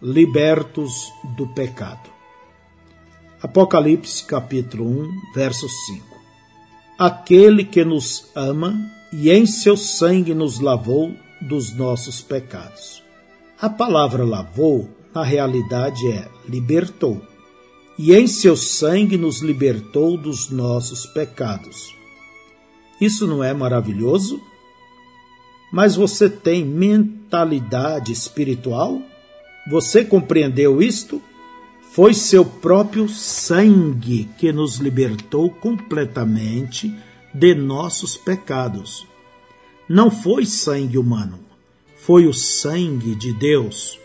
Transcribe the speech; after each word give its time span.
libertos 0.00 1.12
do 1.36 1.46
pecado. 1.48 2.08
Apocalipse 3.42 4.24
capítulo 4.24 4.84
1, 4.84 5.32
verso 5.34 5.68
5. 5.68 6.06
Aquele 6.96 7.64
que 7.64 7.84
nos 7.84 8.28
ama 8.34 8.74
e 9.12 9.30
em 9.30 9.44
seu 9.44 9.76
sangue 9.76 10.34
nos 10.34 10.60
lavou 10.60 11.12
dos 11.40 11.74
nossos 11.76 12.20
pecados. 12.20 13.02
A 13.60 13.68
palavra 13.68 14.24
lavou, 14.24 14.88
na 15.12 15.24
realidade, 15.24 16.08
é 16.10 16.28
libertou. 16.48 17.20
E 17.98 18.14
em 18.14 18.28
seu 18.28 18.56
sangue 18.56 19.16
nos 19.16 19.40
libertou 19.40 20.16
dos 20.16 20.48
nossos 20.48 21.06
pecados. 21.06 21.92
Isso 23.00 23.26
não 23.26 23.42
é 23.42 23.52
maravilhoso? 23.52 24.40
Mas 25.72 25.96
você 25.96 26.30
tem 26.30 26.64
mentalidade 26.64 28.12
espiritual? 28.12 29.02
Você 29.68 30.02
compreendeu 30.02 30.80
isto? 30.80 31.20
Foi 31.92 32.14
seu 32.14 32.42
próprio 32.42 33.06
sangue 33.06 34.26
que 34.38 34.50
nos 34.50 34.76
libertou 34.76 35.50
completamente 35.50 36.94
de 37.34 37.54
nossos 37.54 38.16
pecados. 38.16 39.06
Não 39.86 40.10
foi 40.10 40.46
sangue 40.46 40.96
humano, 40.96 41.38
foi 41.98 42.26
o 42.26 42.32
sangue 42.32 43.14
de 43.14 43.34
Deus. 43.34 43.98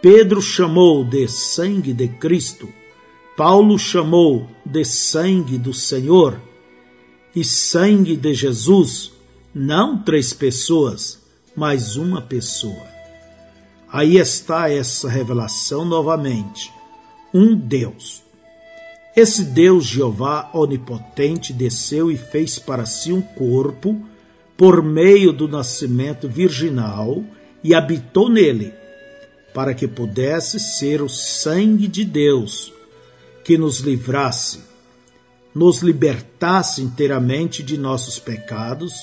Pedro 0.00 0.40
chamou 0.40 1.04
de 1.04 1.26
sangue 1.26 1.92
de 1.92 2.06
Cristo, 2.06 2.68
Paulo 3.36 3.76
chamou 3.76 4.46
de 4.64 4.84
sangue 4.84 5.58
do 5.58 5.74
Senhor 5.74 6.40
e 7.34 7.42
sangue 7.42 8.16
de 8.16 8.34
Jesus, 8.34 9.12
não 9.52 10.00
três 10.00 10.32
pessoas, 10.32 11.18
mas 11.56 11.96
uma 11.96 12.22
pessoa. 12.22 12.99
Aí 13.92 14.18
está 14.18 14.70
essa 14.70 15.08
revelação 15.08 15.84
novamente. 15.84 16.72
Um 17.34 17.56
Deus. 17.56 18.22
Esse 19.16 19.44
Deus 19.44 19.84
Jeová 19.84 20.48
onipotente 20.52 21.52
desceu 21.52 22.10
e 22.10 22.16
fez 22.16 22.58
para 22.58 22.86
si 22.86 23.12
um 23.12 23.20
corpo 23.20 24.00
por 24.56 24.82
meio 24.82 25.32
do 25.32 25.48
nascimento 25.48 26.28
virginal 26.28 27.24
e 27.64 27.74
habitou 27.74 28.28
nele, 28.28 28.72
para 29.52 29.74
que 29.74 29.88
pudesse 29.88 30.60
ser 30.60 31.02
o 31.02 31.08
sangue 31.08 31.88
de 31.88 32.04
Deus 32.04 32.72
que 33.42 33.58
nos 33.58 33.80
livrasse, 33.80 34.60
nos 35.52 35.82
libertasse 35.82 36.82
inteiramente 36.82 37.62
de 37.62 37.76
nossos 37.76 38.20
pecados 38.20 38.94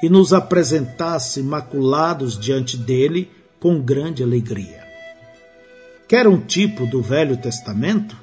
e 0.00 0.08
nos 0.08 0.32
apresentasse 0.32 1.40
imaculados 1.40 2.38
diante 2.38 2.76
dele 2.76 3.28
com 3.60 3.80
grande 3.80 4.22
alegria. 4.22 4.86
Quer 6.06 6.26
um 6.26 6.40
tipo 6.40 6.86
do 6.86 7.02
Velho 7.02 7.36
Testamento? 7.36 8.16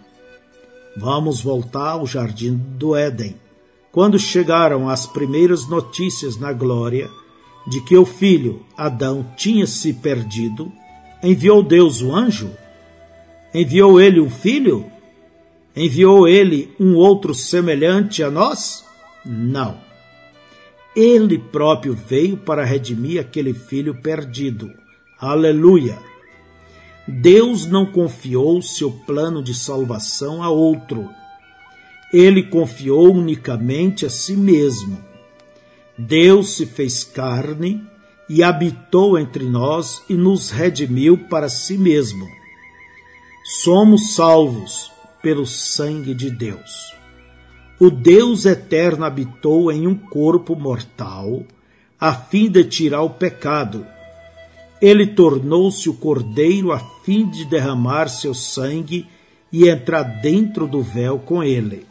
Vamos 0.98 1.42
voltar 1.42 1.92
ao 1.92 2.08
jardim 2.08 2.56
do 2.56 2.96
Éden 2.96 3.36
quando 3.96 4.20
chegaram 4.20 4.90
as 4.90 5.06
primeiras 5.06 5.70
notícias 5.70 6.38
na 6.38 6.52
glória 6.52 7.10
de 7.66 7.80
que 7.82 7.96
o 7.96 8.06
filho 8.06 8.66
Adão 8.76 9.26
tinha 9.38 9.66
se 9.66 9.94
perdido, 9.94 10.70
enviou 11.24 11.64
Deus 11.64 12.02
o 12.02 12.14
anjo? 12.14 12.52
Enviou 13.54 14.02
ele 14.02 14.20
um 14.20 14.30
filho? 14.30 14.86
Enviou 15.74 16.28
ele 16.28 16.74
um 16.78 16.96
outro 16.96 17.34
semelhante 17.34 18.22
a 18.22 18.30
nós? 18.30 18.84
Não. 19.26 19.78
Ele 20.94 21.40
próprio 21.40 21.94
veio 21.94 22.36
para 22.36 22.66
redimir 22.66 23.20
aquele 23.20 23.54
filho 23.54 23.96
perdido. 24.02 24.70
Aleluia! 25.20 25.98
Deus 27.08 27.66
não 27.66 27.86
confiou 27.86 28.62
seu 28.62 28.92
plano 28.92 29.44
de 29.44 29.54
salvação 29.54 30.42
a 30.42 30.50
outro 30.50 31.10
ele 32.18 32.44
confiou 32.44 33.14
unicamente 33.14 34.06
a 34.06 34.10
si 34.10 34.38
mesmo. 34.38 34.98
Deus 35.98 36.56
se 36.56 36.66
fez 36.66 37.04
carne 37.04 37.84
e 38.30 38.42
habitou 38.42 39.20
entre 39.20 39.44
nós 39.44 40.02
e 40.10 40.14
nos 40.14 40.50
redimiu 40.50 41.18
para 41.18 41.50
si 41.50 41.78
mesmo. 41.78 42.26
Somos 43.62 44.14
salvos 44.14 44.92
pelo 45.22 45.46
sangue 45.46 46.14
de 46.14 46.32
Deus. 46.32 46.96
O 47.80 47.90
Deus 47.90 48.46
eterno 48.46 49.04
habitou 49.04 49.70
em 49.70 49.86
um 49.86 49.96
corpo 49.96 50.56
mortal, 50.56 51.44
a 52.00 52.14
fim 52.14 52.50
de 52.50 52.64
tirar 52.64 53.02
o 53.02 53.10
pecado. 53.10 53.86
Ele 54.82 55.08
tornou-se 55.08 55.90
o 55.90 55.94
cordeiro 55.94 56.72
a 56.72 56.80
fim 57.04 57.30
de 57.30 57.46
derramar 57.46 58.08
seu 58.08 58.34
sangue 58.34 59.08
e 59.52 59.70
entrar 59.70 60.04
dentro 60.04 60.68
do 60.68 60.82
véu 60.82 61.18
com 61.18 61.44
ele. 61.44 61.86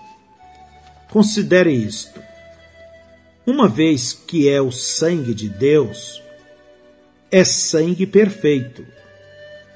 Considere 1.11 1.73
isto. 1.73 2.21
Uma 3.47 3.69
vez 3.69 4.13
que 4.13 4.49
é 4.49 4.61
o 4.61 4.71
sangue 4.71 5.35
de 5.35 5.49
Deus, 5.49 6.23
é 7.31 7.43
sangue 7.43 8.07
perfeito. 8.07 8.85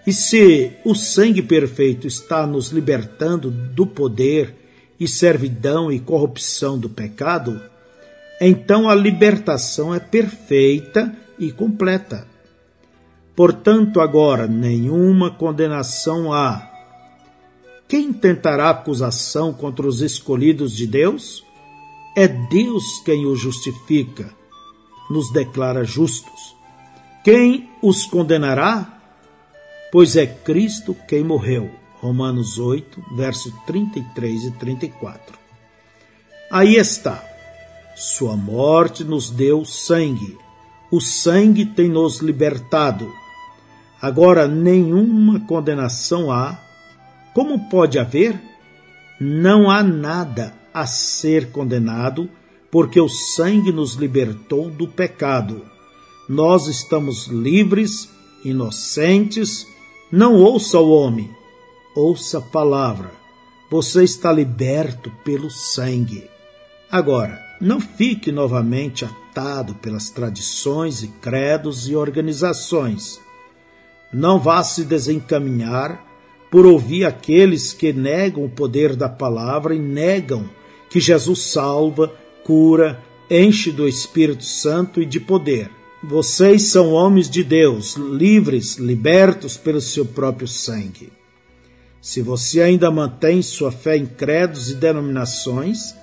E 0.06 0.12
se 0.12 0.70
o 0.84 0.94
sangue 0.94 1.42
perfeito 1.42 2.06
está 2.06 2.46
nos 2.46 2.69
libertando 2.69 3.50
do 3.50 3.86
poder 3.86 4.54
e 5.00 5.08
servidão 5.08 5.90
e 5.90 5.98
corrupção 5.98 6.78
do 6.78 6.88
pecado, 6.88 7.60
então 8.40 8.88
a 8.88 8.94
libertação 8.94 9.94
é 9.94 9.98
perfeita 9.98 11.12
e 11.38 11.50
completa. 11.50 12.27
Portanto, 13.38 14.00
agora 14.00 14.49
nenhuma 14.49 15.31
condenação 15.31 16.32
há 16.32 16.69
quem 17.87 18.12
tentará 18.12 18.69
acusação 18.69 19.53
contra 19.53 19.87
os 19.87 20.00
escolhidos 20.03 20.76
de 20.76 20.88
Deus? 20.88 21.44
É 22.16 22.26
Deus 22.26 22.99
quem 23.04 23.26
os 23.26 23.38
justifica, 23.38 24.34
nos 25.09 25.32
declara 25.32 25.84
justos. 25.84 26.56
Quem 27.22 27.71
os 27.81 28.06
condenará? 28.06 29.00
Pois 29.93 30.16
é 30.16 30.26
Cristo 30.26 30.97
quem 31.06 31.22
morreu. 31.22 31.70
Romanos 32.00 32.59
8, 32.59 33.15
verso 33.15 33.55
33 33.69 34.47
e 34.47 34.50
34. 34.50 35.38
Aí 36.50 36.75
está. 36.75 37.25
Sua 37.94 38.37
morte 38.37 39.05
nos 39.05 39.31
deu 39.31 39.65
sangue. 39.65 40.37
O 40.91 41.00
sangue 41.00 41.65
tem 41.65 41.88
nos 41.88 42.19
libertado. 42.19 43.09
Agora 44.00 44.47
nenhuma 44.47 45.41
condenação 45.41 46.31
há 46.31 46.59
como 47.38 47.69
pode 47.69 48.00
haver? 48.00 48.41
Não 49.20 49.70
há 49.70 49.81
nada 49.81 50.54
a 50.75 50.86
ser 50.86 51.53
condenado, 51.53 52.28
porque 52.69 53.00
o 53.00 53.08
sangue 53.08 53.70
nos 53.70 53.94
libertou 53.94 54.69
do 54.69 54.88
pecado. 54.88 55.64
Nós 56.28 56.66
estamos 56.66 57.28
livres, 57.28 58.08
inocentes. 58.44 59.64
Não 60.10 60.34
ouça 60.34 60.81
o 60.81 60.91
homem, 60.91 61.31
ouça 61.94 62.38
a 62.38 62.42
palavra. 62.42 63.12
Você 63.70 64.03
está 64.03 64.32
liberto 64.32 65.12
pelo 65.25 65.48
sangue. 65.48 66.28
Agora, 66.91 67.41
não 67.60 67.81
fique 67.81 68.32
novamente 68.32 69.04
atado 69.04 69.75
pelas 69.76 70.10
tradições 70.10 71.04
e 71.04 71.08
credos 71.08 71.88
e 71.88 71.94
organizações. 71.94 73.20
Não 74.12 74.38
vá 74.38 74.62
se 74.62 74.84
desencaminhar 74.84 76.04
por 76.50 76.64
ouvir 76.64 77.04
aqueles 77.04 77.72
que 77.72 77.92
negam 77.92 78.44
o 78.44 78.48
poder 78.48 78.96
da 78.96 79.08
palavra 79.08 79.74
e 79.74 79.78
negam 79.78 80.48
que 80.88 81.00
Jesus 81.00 81.41
salva, 81.41 82.12
cura, 82.42 83.02
enche 83.30 83.70
do 83.70 83.86
Espírito 83.86 84.44
Santo 84.44 85.02
e 85.02 85.06
de 85.06 85.20
poder. 85.20 85.70
Vocês 86.02 86.62
são 86.70 86.92
homens 86.92 87.28
de 87.28 87.44
Deus, 87.44 87.96
livres, 87.96 88.76
libertos 88.76 89.56
pelo 89.56 89.80
seu 89.80 90.06
próprio 90.06 90.48
sangue. 90.48 91.12
Se 92.00 92.22
você 92.22 92.62
ainda 92.62 92.90
mantém 92.90 93.43
sua 93.43 93.70
fé 93.70 93.96
em 93.96 94.06
credos 94.06 94.70
e 94.70 94.76
denominações, 94.76 95.94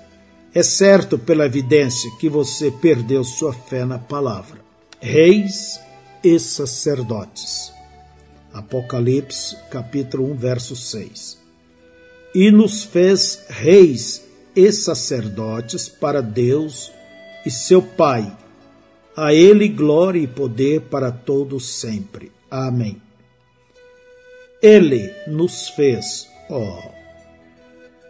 é 0.54 0.62
certo 0.62 1.18
pela 1.18 1.46
evidência 1.46 2.10
que 2.20 2.28
você 2.28 2.70
perdeu 2.70 3.24
sua 3.24 3.52
fé 3.52 3.84
na 3.84 3.98
palavra. 3.98 4.60
Reis 5.00 5.80
e 6.22 6.38
sacerdotes. 6.38 7.75
Apocalipse, 8.56 9.54
capítulo 9.70 10.32
1, 10.32 10.34
verso 10.34 10.74
6. 10.74 11.38
E 12.34 12.50
nos 12.50 12.84
fez 12.84 13.44
reis 13.50 14.24
e 14.56 14.72
sacerdotes 14.72 15.90
para 15.90 16.22
Deus 16.22 16.90
e 17.44 17.50
seu 17.50 17.82
Pai. 17.82 18.34
A 19.14 19.34
ele 19.34 19.68
glória 19.68 20.20
e 20.20 20.26
poder 20.26 20.80
para 20.80 21.12
todos 21.12 21.66
sempre. 21.66 22.32
Amém. 22.50 23.00
Ele 24.62 25.12
nos 25.26 25.68
fez, 25.68 26.26
ó. 26.48 26.58
Oh, 26.58 26.90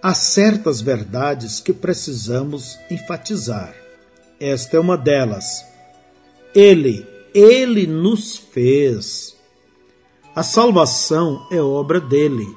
há 0.00 0.14
certas 0.14 0.80
verdades 0.80 1.58
que 1.58 1.72
precisamos 1.72 2.78
enfatizar. 2.88 3.74
Esta 4.38 4.76
é 4.76 4.80
uma 4.80 4.96
delas. 4.96 5.64
Ele, 6.54 7.04
ele 7.34 7.84
nos 7.88 8.36
fez 8.36 9.35
A 10.36 10.42
salvação 10.42 11.46
é 11.50 11.58
obra 11.62 11.98
dele. 11.98 12.54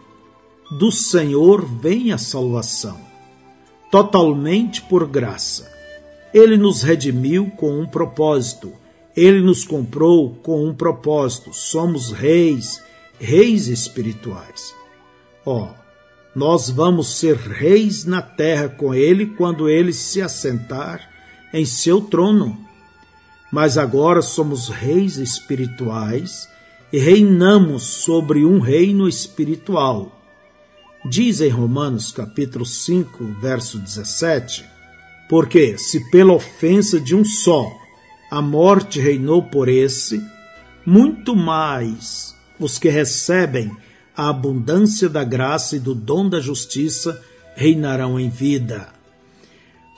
Do 0.70 0.92
Senhor 0.92 1.66
vem 1.66 2.12
a 2.12 2.18
salvação, 2.18 3.00
totalmente 3.90 4.82
por 4.82 5.08
graça. 5.08 5.72
Ele 6.34 6.58
nos 6.58 6.84
redimiu 6.84 7.50
com 7.52 7.80
um 7.80 7.88
propósito. 7.88 8.74
Ele 9.16 9.40
nos 9.40 9.64
comprou 9.64 10.36
com 10.44 10.68
um 10.68 10.76
propósito. 10.76 11.54
Somos 11.54 12.12
reis, 12.12 12.84
reis 13.18 13.68
espirituais. 13.68 14.76
Ó, 15.46 15.64
oh, 15.64 15.70
nós 16.36 16.70
vamos 16.70 17.18
ser 17.18 17.38
reis 17.38 18.04
na 18.04 18.22
terra 18.22 18.68
com 18.68 18.94
ele 18.94 19.26
quando 19.26 19.70
ele 19.70 19.94
se 19.94 20.22
assentar 20.22 21.10
em 21.54 21.64
seu 21.64 22.02
trono. 22.02 22.60
Mas 23.50 23.78
agora 23.78 24.22
somos 24.22 24.68
reis 24.68 25.16
espirituais 25.16 26.50
e 26.92 26.98
reinamos 26.98 27.84
sobre 27.84 28.46
um 28.46 28.60
reino 28.60 29.08
espiritual. 29.08 30.16
Diz 31.06 31.40
em 31.40 31.50
Romanos 31.50 32.12
capítulo 32.12 32.66
5, 32.66 33.24
verso 33.40 33.80
17: 33.80 34.66
Porque 35.30 35.78
se 35.78 36.10
pela 36.10 36.34
ofensa 36.34 37.00
de 37.00 37.16
um 37.16 37.24
só 37.24 37.72
a 38.30 38.42
morte 38.42 39.00
reinou 39.00 39.44
por 39.44 39.68
esse, 39.68 40.24
muito 40.86 41.36
mais 41.36 42.36
os 42.60 42.78
que 42.78 42.90
recebem 42.90 43.72
a 44.16 44.30
abundância 44.30 45.08
da 45.08 45.24
graça 45.24 45.76
e 45.76 45.80
do 45.80 45.96
dom 45.96 46.28
da 46.28 46.40
justiça 46.40 47.24
reinarão 47.56 48.20
em 48.20 48.30
vida. 48.30 48.90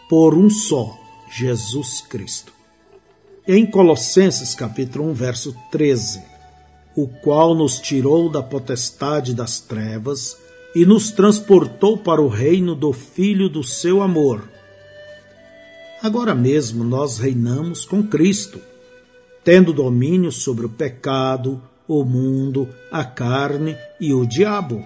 Por 0.07 0.35
um 0.35 0.49
só, 0.49 0.97
Jesus 1.35 2.01
Cristo. 2.01 2.53
Em 3.47 3.65
Colossenses 3.65 4.53
capítulo 4.53 5.09
1, 5.09 5.13
verso 5.13 5.55
13, 5.71 6.30
o 6.95 7.07
qual 7.07 7.55
nos 7.55 7.79
tirou 7.79 8.29
da 8.29 8.43
potestade 8.43 9.33
das 9.33 9.59
trevas 9.59 10.37
e 10.75 10.85
nos 10.85 11.11
transportou 11.11 11.97
para 11.97 12.21
o 12.21 12.27
reino 12.27 12.75
do 12.75 12.93
Filho 12.93 13.49
do 13.49 13.63
seu 13.63 14.01
amor. 14.01 14.47
Agora 16.01 16.33
mesmo 16.33 16.83
nós 16.83 17.19
reinamos 17.19 17.85
com 17.85 18.01
Cristo, 18.03 18.59
tendo 19.43 19.73
domínio 19.73 20.31
sobre 20.31 20.65
o 20.65 20.69
pecado, 20.69 21.61
o 21.87 22.03
mundo, 22.03 22.69
a 22.91 23.03
carne 23.03 23.77
e 23.99 24.13
o 24.13 24.25
diabo, 24.25 24.83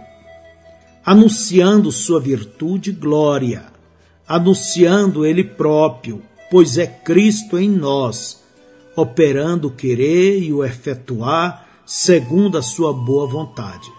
anunciando 1.05 1.91
sua 1.91 2.19
virtude 2.19 2.89
e 2.89 2.93
glória, 2.93 3.65
anunciando 4.27 5.25
ele 5.25 5.43
próprio, 5.43 6.21
pois 6.49 6.77
é 6.77 6.87
Cristo 6.87 7.59
em 7.59 7.69
nós, 7.69 8.43
operando 8.95 9.67
o 9.67 9.71
querer 9.71 10.41
e 10.41 10.51
o 10.51 10.63
efetuar 10.63 11.64
segundo 11.85 12.57
a 12.57 12.61
sua 12.61 12.93
boa 12.93 13.27
vontade. 13.27 13.91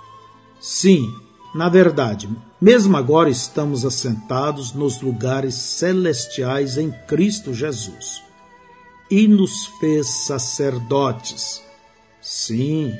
Sim, 0.61 1.13
na 1.55 1.69
verdade, 1.69 2.29
mesmo 2.61 2.97
agora 2.97 3.31
estamos 3.31 3.85
assentados 3.85 4.73
nos 4.73 5.01
lugares 5.01 5.55
celestiais 5.55 6.77
em 6.77 6.91
Cristo 7.07 7.55
Jesus 7.55 8.23
e 9.11 9.29
nos 9.29 9.67
fez 9.79 10.07
sacerdotes 10.27 11.67
Sim, 12.29 12.93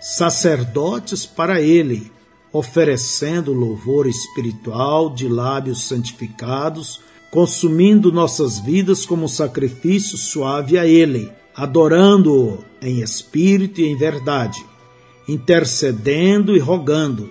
sacerdotes 0.00 1.26
para 1.26 1.60
ele, 1.60 2.12
oferecendo 2.52 3.52
louvor 3.52 4.06
espiritual 4.06 5.10
de 5.12 5.28
lábios 5.28 5.88
santificados, 5.88 7.00
consumindo 7.32 8.12
nossas 8.12 8.60
vidas 8.60 9.04
como 9.04 9.28
sacrifício 9.28 10.16
suave 10.16 10.78
a 10.78 10.86
ele, 10.86 11.32
adorando-o 11.60 12.64
em 12.80 13.02
espírito 13.02 13.82
e 13.82 13.84
em 13.84 13.94
verdade, 13.94 14.64
intercedendo 15.28 16.56
e 16.56 16.58
rogando, 16.58 17.28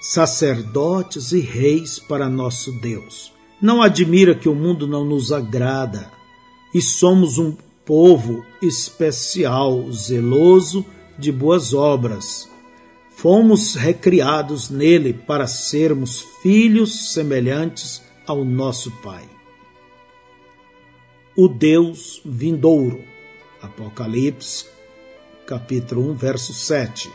sacerdotes 0.00 1.32
e 1.32 1.40
reis 1.40 1.98
para 1.98 2.28
nosso 2.28 2.70
Deus. 2.78 3.32
Não 3.60 3.82
admira 3.82 4.32
que 4.32 4.48
o 4.48 4.54
mundo 4.54 4.86
não 4.86 5.04
nos 5.04 5.32
agrada 5.32 6.08
e 6.72 6.80
somos 6.80 7.36
um 7.36 7.52
povo 7.84 8.44
especial, 8.62 9.90
zeloso 9.90 10.86
de 11.18 11.32
boas 11.32 11.74
obras. 11.74 12.48
Fomos 13.10 13.74
recriados 13.74 14.70
nele 14.70 15.12
para 15.12 15.48
sermos 15.48 16.24
filhos 16.40 17.12
semelhantes 17.12 18.00
ao 18.24 18.44
nosso 18.44 18.92
Pai. 19.02 19.24
O 21.36 21.48
Deus 21.48 22.22
vindouro. 22.24 23.13
Apocalipse, 23.64 24.66
capítulo 25.46 26.10
1, 26.10 26.14
verso 26.14 26.52
7. 26.52 27.10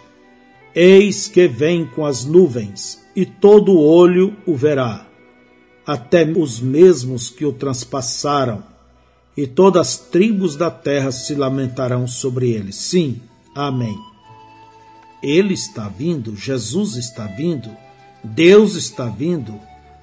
Eis 0.74 1.28
que 1.28 1.48
vem 1.48 1.86
com 1.86 2.06
as 2.06 2.26
nuvens, 2.26 3.04
e 3.16 3.26
todo 3.26 3.80
olho 3.80 4.36
o 4.46 4.56
verá, 4.56 5.08
até 5.86 6.24
os 6.24 6.60
mesmos 6.60 7.30
que 7.30 7.46
o 7.46 7.54
transpassaram 7.54 8.64
e 9.36 9.48
todas 9.48 9.88
as 9.88 9.98
tribos 9.98 10.56
da 10.56 10.70
terra 10.70 11.12
se 11.12 11.34
lamentarão 11.34 12.06
sobre 12.06 12.52
ele. 12.52 12.74
Sim, 12.74 13.22
amém. 13.56 13.98
Ele 15.24 15.54
está 15.54 15.88
vindo, 15.88 16.36
Jesus 16.36 16.96
está 16.96 17.26
vindo, 17.26 17.70
Deus 18.22 18.76
está 18.76 19.06
vindo, 19.06 19.60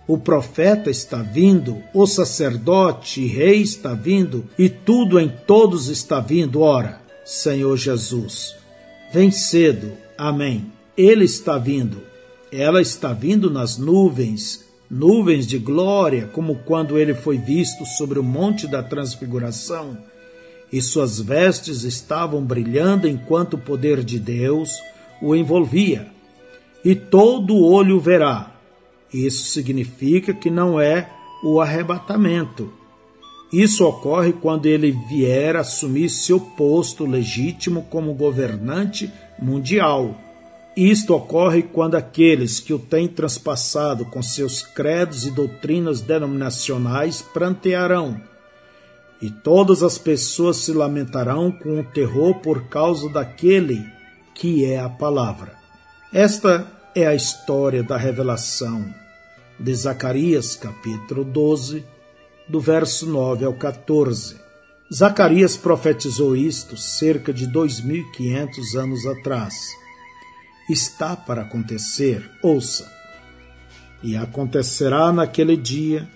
o 0.06 0.16
profeta 0.16 0.90
está 0.90 1.22
vindo, 1.22 1.82
o 1.92 2.06
sacerdote 2.06 3.22
e 3.22 3.26
rei 3.26 3.60
está 3.60 3.92
vindo, 3.92 4.44
e 4.58 4.68
tudo 4.68 5.18
em 5.18 5.28
todos 5.28 5.88
está 5.88 6.20
vindo. 6.20 6.60
Ora, 6.60 7.00
Senhor 7.24 7.76
Jesus, 7.76 8.54
vem 9.12 9.30
cedo. 9.30 9.92
Amém. 10.16 10.66
Ele 10.96 11.24
está 11.24 11.58
vindo. 11.58 12.02
Ela 12.52 12.80
está 12.80 13.12
vindo 13.12 13.50
nas 13.50 13.76
nuvens 13.76 14.66
nuvens 14.90 15.46
de 15.46 15.58
glória, 15.58 16.28
como 16.32 16.56
quando 16.64 16.98
ele 16.98 17.14
foi 17.14 17.38
visto 17.38 17.84
sobre 17.84 18.18
o 18.18 18.22
monte 18.22 18.66
da 18.66 18.82
transfiguração, 18.82 19.98
e 20.72 20.80
suas 20.80 21.20
vestes 21.20 21.82
estavam 21.82 22.42
brilhando 22.42 23.06
enquanto 23.08 23.54
o 23.54 23.58
poder 23.58 24.02
de 24.02 24.18
Deus 24.18 24.70
o 25.22 25.34
envolvia. 25.34 26.08
E 26.84 26.94
todo 26.94 27.64
olho 27.64 28.00
verá. 28.00 28.55
Isso 29.12 29.44
significa 29.50 30.34
que 30.34 30.50
não 30.50 30.80
é 30.80 31.08
o 31.42 31.60
arrebatamento. 31.60 32.72
Isso 33.52 33.86
ocorre 33.86 34.32
quando 34.32 34.66
ele 34.66 34.90
vier 35.08 35.56
assumir 35.56 36.08
seu 36.08 36.40
posto 36.40 37.06
legítimo 37.06 37.86
como 37.90 38.14
governante 38.14 39.10
mundial 39.40 40.16
isto 40.76 41.14
ocorre 41.14 41.62
quando 41.62 41.94
aqueles 41.94 42.60
que 42.60 42.74
o 42.74 42.78
têm 42.78 43.08
transpassado 43.08 44.04
com 44.04 44.22
seus 44.22 44.60
credos 44.60 45.24
e 45.24 45.30
doutrinas 45.30 46.02
denominacionais 46.02 47.22
prantearão, 47.22 48.20
e 49.22 49.30
todas 49.30 49.82
as 49.82 49.96
pessoas 49.96 50.58
se 50.58 50.72
lamentarão 50.74 51.50
com 51.50 51.80
o 51.80 51.84
terror 51.84 52.34
por 52.40 52.68
causa 52.68 53.08
daquele 53.08 53.82
que 54.34 54.66
é 54.66 54.78
a 54.78 54.90
palavra. 54.90 55.54
Esta 56.12 56.70
é 56.96 57.06
a 57.06 57.14
história 57.14 57.82
da 57.82 57.98
revelação 57.98 58.86
de 59.60 59.74
Zacarias, 59.74 60.56
capítulo 60.56 61.24
12, 61.24 61.84
do 62.48 62.58
verso 62.58 63.04
9 63.06 63.44
ao 63.44 63.52
14. 63.52 64.36
Zacarias 64.92 65.58
profetizou 65.58 66.34
isto 66.34 66.74
cerca 66.74 67.34
de 67.34 67.46
2.500 67.48 68.80
anos 68.80 69.06
atrás 69.06 69.54
está 70.70 71.14
para 71.14 71.42
acontecer, 71.42 72.30
ouça. 72.42 72.90
E 74.02 74.16
acontecerá 74.16 75.12
naquele 75.12 75.56
dia 75.56 76.08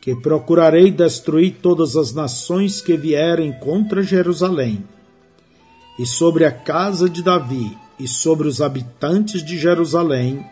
que 0.00 0.16
procurarei 0.16 0.90
destruir 0.90 1.56
todas 1.60 1.96
as 1.96 2.14
nações 2.14 2.80
que 2.80 2.96
vierem 2.96 3.52
contra 3.52 4.02
Jerusalém, 4.02 4.84
e 5.98 6.06
sobre 6.06 6.46
a 6.46 6.50
casa 6.50 7.10
de 7.10 7.22
Davi 7.22 7.83
e 7.98 8.08
sobre 8.08 8.48
os 8.48 8.60
habitantes 8.60 9.44
de 9.44 9.58
Jerusalém 9.58 10.44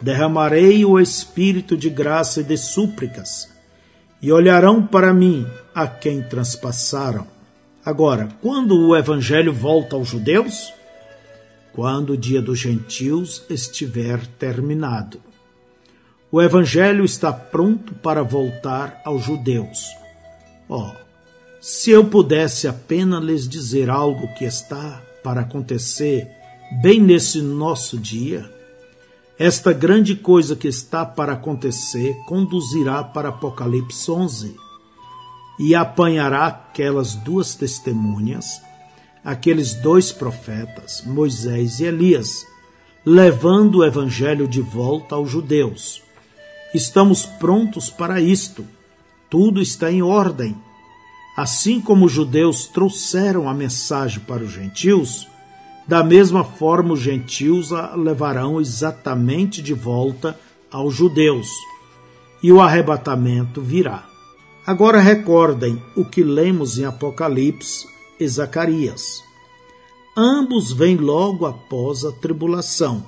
derramarei 0.00 0.84
o 0.84 0.98
espírito 0.98 1.76
de 1.76 1.88
graça 1.88 2.40
e 2.40 2.44
de 2.44 2.56
súplicas, 2.56 3.48
e 4.20 4.32
olharão 4.32 4.86
para 4.86 5.14
mim 5.14 5.46
a 5.74 5.86
quem 5.86 6.22
transpassaram. 6.22 7.26
Agora, 7.84 8.28
quando 8.40 8.88
o 8.88 8.96
evangelho 8.96 9.52
volta 9.52 9.96
aos 9.96 10.08
judeus, 10.08 10.72
quando 11.74 12.10
o 12.10 12.16
dia 12.16 12.40
dos 12.40 12.60
gentios 12.60 13.42
estiver 13.50 14.24
terminado. 14.38 15.20
O 16.30 16.40
Evangelho 16.40 17.04
está 17.04 17.32
pronto 17.32 17.94
para 17.94 18.22
voltar 18.22 19.00
aos 19.04 19.24
judeus. 19.24 19.88
Oh, 20.68 20.90
se 21.60 21.90
eu 21.90 22.04
pudesse 22.04 22.68
apenas 22.68 23.22
lhes 23.22 23.48
dizer 23.48 23.90
algo 23.90 24.32
que 24.34 24.44
está 24.44 25.02
para 25.22 25.40
acontecer 25.40 26.30
bem 26.80 27.00
nesse 27.00 27.40
nosso 27.40 27.98
dia, 27.98 28.50
esta 29.38 29.72
grande 29.72 30.14
coisa 30.14 30.54
que 30.54 30.68
está 30.68 31.04
para 31.04 31.32
acontecer 31.32 32.14
conduzirá 32.26 33.02
para 33.02 33.30
Apocalipse 33.30 34.10
11 34.10 34.56
e 35.58 35.74
apanhará 35.74 36.46
aquelas 36.46 37.14
duas 37.14 37.54
testemunhas 37.54 38.60
aqueles 39.24 39.74
dois 39.74 40.12
profetas, 40.12 41.02
Moisés 41.06 41.80
e 41.80 41.84
Elias, 41.84 42.46
levando 43.06 43.78
o 43.78 43.84
evangelho 43.84 44.46
de 44.46 44.60
volta 44.60 45.14
aos 45.14 45.30
judeus. 45.30 46.02
Estamos 46.74 47.24
prontos 47.24 47.88
para 47.88 48.20
isto. 48.20 48.66
Tudo 49.30 49.62
está 49.62 49.90
em 49.90 50.02
ordem. 50.02 50.54
Assim 51.36 51.80
como 51.80 52.06
os 52.06 52.12
judeus 52.12 52.66
trouxeram 52.66 53.48
a 53.48 53.54
mensagem 53.54 54.20
para 54.20 54.44
os 54.44 54.52
gentios, 54.52 55.26
da 55.86 56.02
mesma 56.02 56.44
forma 56.44 56.94
os 56.94 57.00
gentios 57.00 57.72
a 57.72 57.94
levarão 57.94 58.60
exatamente 58.60 59.60
de 59.60 59.74
volta 59.74 60.38
aos 60.70 60.94
judeus. 60.94 61.48
E 62.42 62.50
o 62.52 62.60
arrebatamento 62.60 63.60
virá. 63.60 64.06
Agora 64.66 64.98
recordem 64.98 65.80
o 65.94 66.04
que 66.04 66.22
lemos 66.22 66.78
em 66.78 66.84
Apocalipse 66.84 67.86
e 68.18 68.26
Zacarias. 68.26 69.22
Ambos 70.16 70.72
vêm 70.72 70.96
logo 70.96 71.44
após 71.44 72.04
a 72.04 72.12
tribulação. 72.12 73.04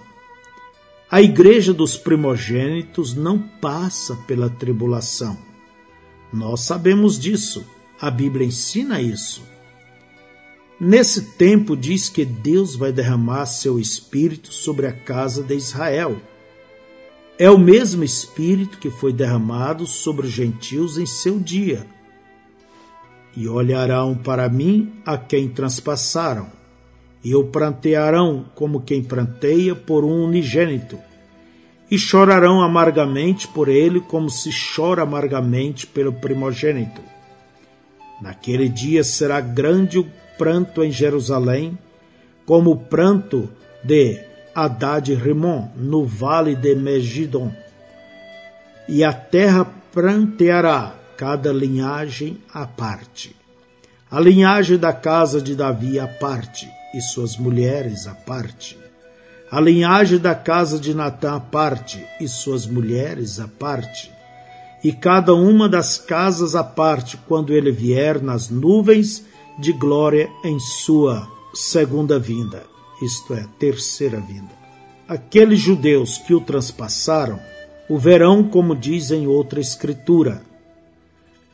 A 1.10 1.22
igreja 1.22 1.72
dos 1.72 1.96
primogênitos 1.96 3.14
não 3.14 3.38
passa 3.38 4.16
pela 4.26 4.50
tribulação. 4.50 5.38
Nós 6.32 6.62
sabemos 6.62 7.18
disso, 7.18 7.64
a 8.00 8.10
Bíblia 8.10 8.46
ensina 8.46 9.00
isso. 9.00 9.42
Nesse 10.78 11.32
tempo 11.36 11.76
diz 11.76 12.08
que 12.08 12.24
Deus 12.24 12.76
vai 12.76 12.92
derramar 12.92 13.46
seu 13.46 13.78
espírito 13.78 14.52
sobre 14.52 14.86
a 14.86 14.92
casa 14.92 15.42
de 15.42 15.54
Israel. 15.54 16.16
É 17.38 17.50
o 17.50 17.58
mesmo 17.58 18.04
espírito 18.04 18.78
que 18.78 18.90
foi 18.90 19.12
derramado 19.12 19.86
sobre 19.86 20.26
os 20.26 20.32
gentios 20.32 20.98
em 20.98 21.06
seu 21.06 21.38
dia. 21.38 21.86
E 23.34 23.48
olharão 23.48 24.14
para 24.14 24.48
mim 24.48 24.92
a 25.04 25.16
quem 25.16 25.48
transpassaram 25.48 26.56
e 27.26 27.34
o 27.34 27.42
prantearão 27.42 28.46
como 28.54 28.82
quem 28.82 29.02
pranteia 29.02 29.74
por 29.74 30.04
um 30.04 30.24
unigênito, 30.24 30.96
e 31.90 31.98
chorarão 31.98 32.62
amargamente 32.62 33.48
por 33.48 33.68
ele 33.68 34.00
como 34.00 34.30
se 34.30 34.50
chora 34.52 35.02
amargamente 35.02 35.88
pelo 35.88 36.12
primogênito. 36.12 37.00
Naquele 38.22 38.68
dia 38.68 39.02
será 39.02 39.40
grande 39.40 39.98
o 39.98 40.08
pranto 40.38 40.82
em 40.82 40.90
Jerusalém, 40.90 41.78
como 42.44 42.70
o 42.72 42.76
pranto 42.76 43.50
de 43.82 44.20
Haddad 44.54 45.12
Rimon, 45.14 45.68
no 45.76 46.06
vale 46.06 46.54
de 46.54 46.74
Megidon. 46.74 47.52
E 48.88 49.02
a 49.02 49.12
terra 49.12 49.66
pranteará 49.92 50.94
cada 51.16 51.52
linhagem 51.52 52.38
à 52.52 52.66
parte. 52.66 53.34
A 54.10 54.20
linhagem 54.20 54.78
da 54.78 54.92
casa 54.92 55.40
de 55.40 55.54
Davi 55.56 55.98
à 55.98 56.06
parte, 56.06 56.68
e 56.94 57.00
suas 57.00 57.36
mulheres 57.36 58.06
à 58.06 58.14
parte. 58.14 58.78
A 59.50 59.60
linhagem 59.60 60.18
da 60.18 60.34
casa 60.34 60.78
de 60.78 60.94
Natã 60.94 61.36
à 61.36 61.40
parte 61.40 62.04
e 62.20 62.26
suas 62.26 62.66
mulheres 62.66 63.38
à 63.38 63.46
parte. 63.46 64.10
E 64.82 64.92
cada 64.92 65.34
uma 65.34 65.68
das 65.68 65.98
casas 65.98 66.54
à 66.54 66.64
parte, 66.64 67.16
quando 67.28 67.52
ele 67.52 67.70
vier 67.70 68.22
nas 68.22 68.48
nuvens 68.48 69.24
de 69.58 69.72
glória 69.72 70.30
em 70.44 70.58
sua 70.58 71.26
segunda 71.54 72.18
vinda, 72.18 72.64
isto 73.02 73.34
é, 73.34 73.46
terceira 73.58 74.20
vinda. 74.20 74.54
Aqueles 75.08 75.60
judeus 75.60 76.18
que 76.18 76.34
o 76.34 76.40
transpassaram 76.40 77.40
o 77.88 77.98
verão, 77.98 78.42
como 78.42 78.74
diz 78.74 79.10
em 79.10 79.26
outra 79.26 79.60
escritura. 79.60 80.42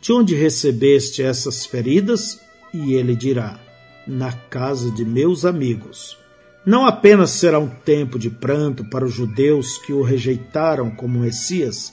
De 0.00 0.12
onde 0.12 0.34
recebeste 0.34 1.22
essas 1.22 1.66
feridas? 1.66 2.40
E 2.72 2.94
ele 2.94 3.14
dirá: 3.14 3.60
na 4.06 4.32
casa 4.32 4.90
de 4.90 5.04
meus 5.04 5.44
amigos. 5.44 6.16
Não 6.64 6.86
apenas 6.86 7.30
será 7.30 7.58
um 7.58 7.68
tempo 7.68 8.18
de 8.18 8.30
pranto 8.30 8.84
para 8.84 9.04
os 9.04 9.12
judeus 9.12 9.78
que 9.78 9.92
o 9.92 10.02
rejeitaram 10.02 10.90
como 10.90 11.20
Messias, 11.20 11.92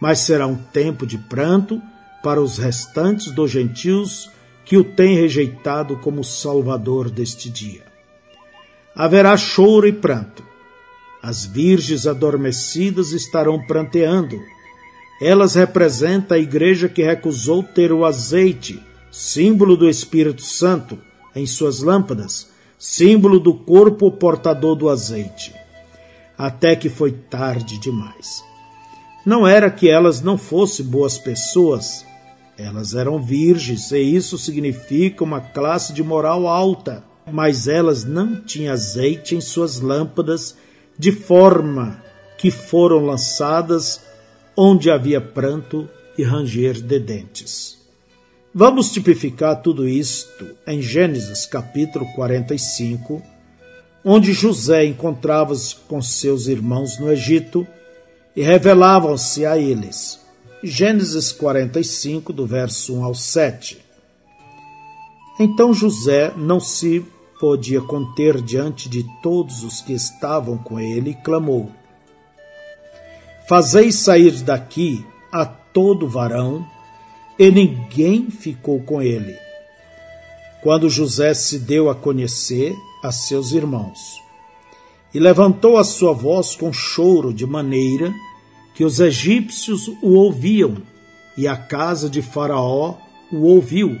mas 0.00 0.18
será 0.18 0.46
um 0.46 0.56
tempo 0.56 1.06
de 1.06 1.16
pranto 1.16 1.80
para 2.22 2.42
os 2.42 2.58
restantes 2.58 3.32
dos 3.32 3.50
gentios 3.50 4.28
que 4.64 4.76
o 4.76 4.84
têm 4.84 5.16
rejeitado 5.16 5.96
como 5.96 6.22
Salvador 6.22 7.10
deste 7.10 7.50
dia. 7.50 7.82
Haverá 8.94 9.36
choro 9.36 9.86
e 9.86 9.92
pranto. 9.92 10.44
As 11.22 11.44
virgens 11.46 12.06
adormecidas 12.06 13.12
estarão 13.12 13.64
pranteando. 13.66 14.38
Elas 15.20 15.54
representam 15.54 16.36
a 16.36 16.40
igreja 16.40 16.88
que 16.88 17.02
recusou 17.02 17.62
ter 17.62 17.92
o 17.92 18.04
azeite, 18.04 18.82
símbolo 19.10 19.76
do 19.76 19.88
Espírito 19.88 20.42
Santo, 20.42 20.98
em 21.34 21.46
suas 21.46 21.80
lâmpadas, 21.80 22.48
símbolo 22.78 23.38
do 23.38 23.54
corpo 23.54 24.10
portador 24.10 24.74
do 24.74 24.88
azeite. 24.88 25.54
Até 26.36 26.74
que 26.74 26.88
foi 26.88 27.12
tarde 27.12 27.78
demais. 27.78 28.44
Não 29.24 29.46
era 29.46 29.70
que 29.70 29.88
elas 29.88 30.20
não 30.20 30.36
fossem 30.36 30.84
boas 30.84 31.16
pessoas, 31.16 32.04
elas 32.56 32.94
eram 32.94 33.22
virgens 33.22 33.90
e 33.92 33.98
isso 33.98 34.36
significa 34.36 35.24
uma 35.24 35.40
classe 35.40 35.92
de 35.92 36.02
moral 36.02 36.46
alta, 36.46 37.04
mas 37.30 37.66
elas 37.66 38.04
não 38.04 38.40
tinham 38.40 38.72
azeite 38.72 39.34
em 39.34 39.40
suas 39.40 39.80
lâmpadas, 39.80 40.56
de 40.98 41.10
forma 41.10 42.02
que 42.36 42.50
foram 42.50 43.04
lançadas 43.04 44.00
onde 44.56 44.90
havia 44.90 45.20
pranto 45.20 45.88
e 46.16 46.22
ranger 46.22 46.80
de 46.80 46.98
dentes. 46.98 47.78
Vamos 48.54 48.92
tipificar 48.92 49.62
tudo 49.62 49.88
isto 49.88 50.46
em 50.66 50.82
Gênesis 50.82 51.46
capítulo 51.46 52.04
45, 52.14 53.22
onde 54.04 54.32
José 54.32 54.84
encontrava-se 54.84 55.76
com 55.88 56.02
seus 56.02 56.48
irmãos 56.48 56.98
no 56.98 57.10
Egito 57.10 57.66
e 58.36 58.42
revelavam-se 58.42 59.46
a 59.46 59.56
eles. 59.56 60.21
Gênesis 60.64 61.32
45, 61.32 62.32
do 62.32 62.46
verso 62.46 62.94
1 62.94 63.04
ao 63.04 63.16
7. 63.16 63.78
Então 65.40 65.74
José 65.74 66.32
não 66.36 66.60
se 66.60 67.04
podia 67.40 67.80
conter 67.80 68.40
diante 68.40 68.88
de 68.88 69.04
todos 69.20 69.64
os 69.64 69.80
que 69.80 69.92
estavam 69.92 70.56
com 70.56 70.78
ele 70.78 71.10
e 71.10 71.14
clamou: 71.14 71.68
Fazei 73.48 73.90
sair 73.90 74.40
daqui 74.42 75.04
a 75.32 75.44
todo 75.44 76.06
varão 76.06 76.64
e 77.36 77.50
ninguém 77.50 78.30
ficou 78.30 78.80
com 78.84 79.02
ele. 79.02 79.36
Quando 80.62 80.88
José 80.88 81.34
se 81.34 81.58
deu 81.58 81.90
a 81.90 81.94
conhecer 81.96 82.72
a 83.02 83.10
seus 83.10 83.50
irmãos, 83.50 84.22
e 85.12 85.18
levantou 85.18 85.76
a 85.76 85.82
sua 85.82 86.12
voz 86.12 86.54
com 86.54 86.72
choro, 86.72 87.34
de 87.34 87.44
maneira 87.44 88.10
que 88.10 88.31
os 88.80 89.00
egípcios 89.00 89.88
o 90.02 90.14
ouviam, 90.14 90.82
e 91.36 91.46
a 91.48 91.56
casa 91.56 92.08
de 92.08 92.22
Faraó 92.22 92.96
o 93.30 93.42
ouviu. 93.42 93.98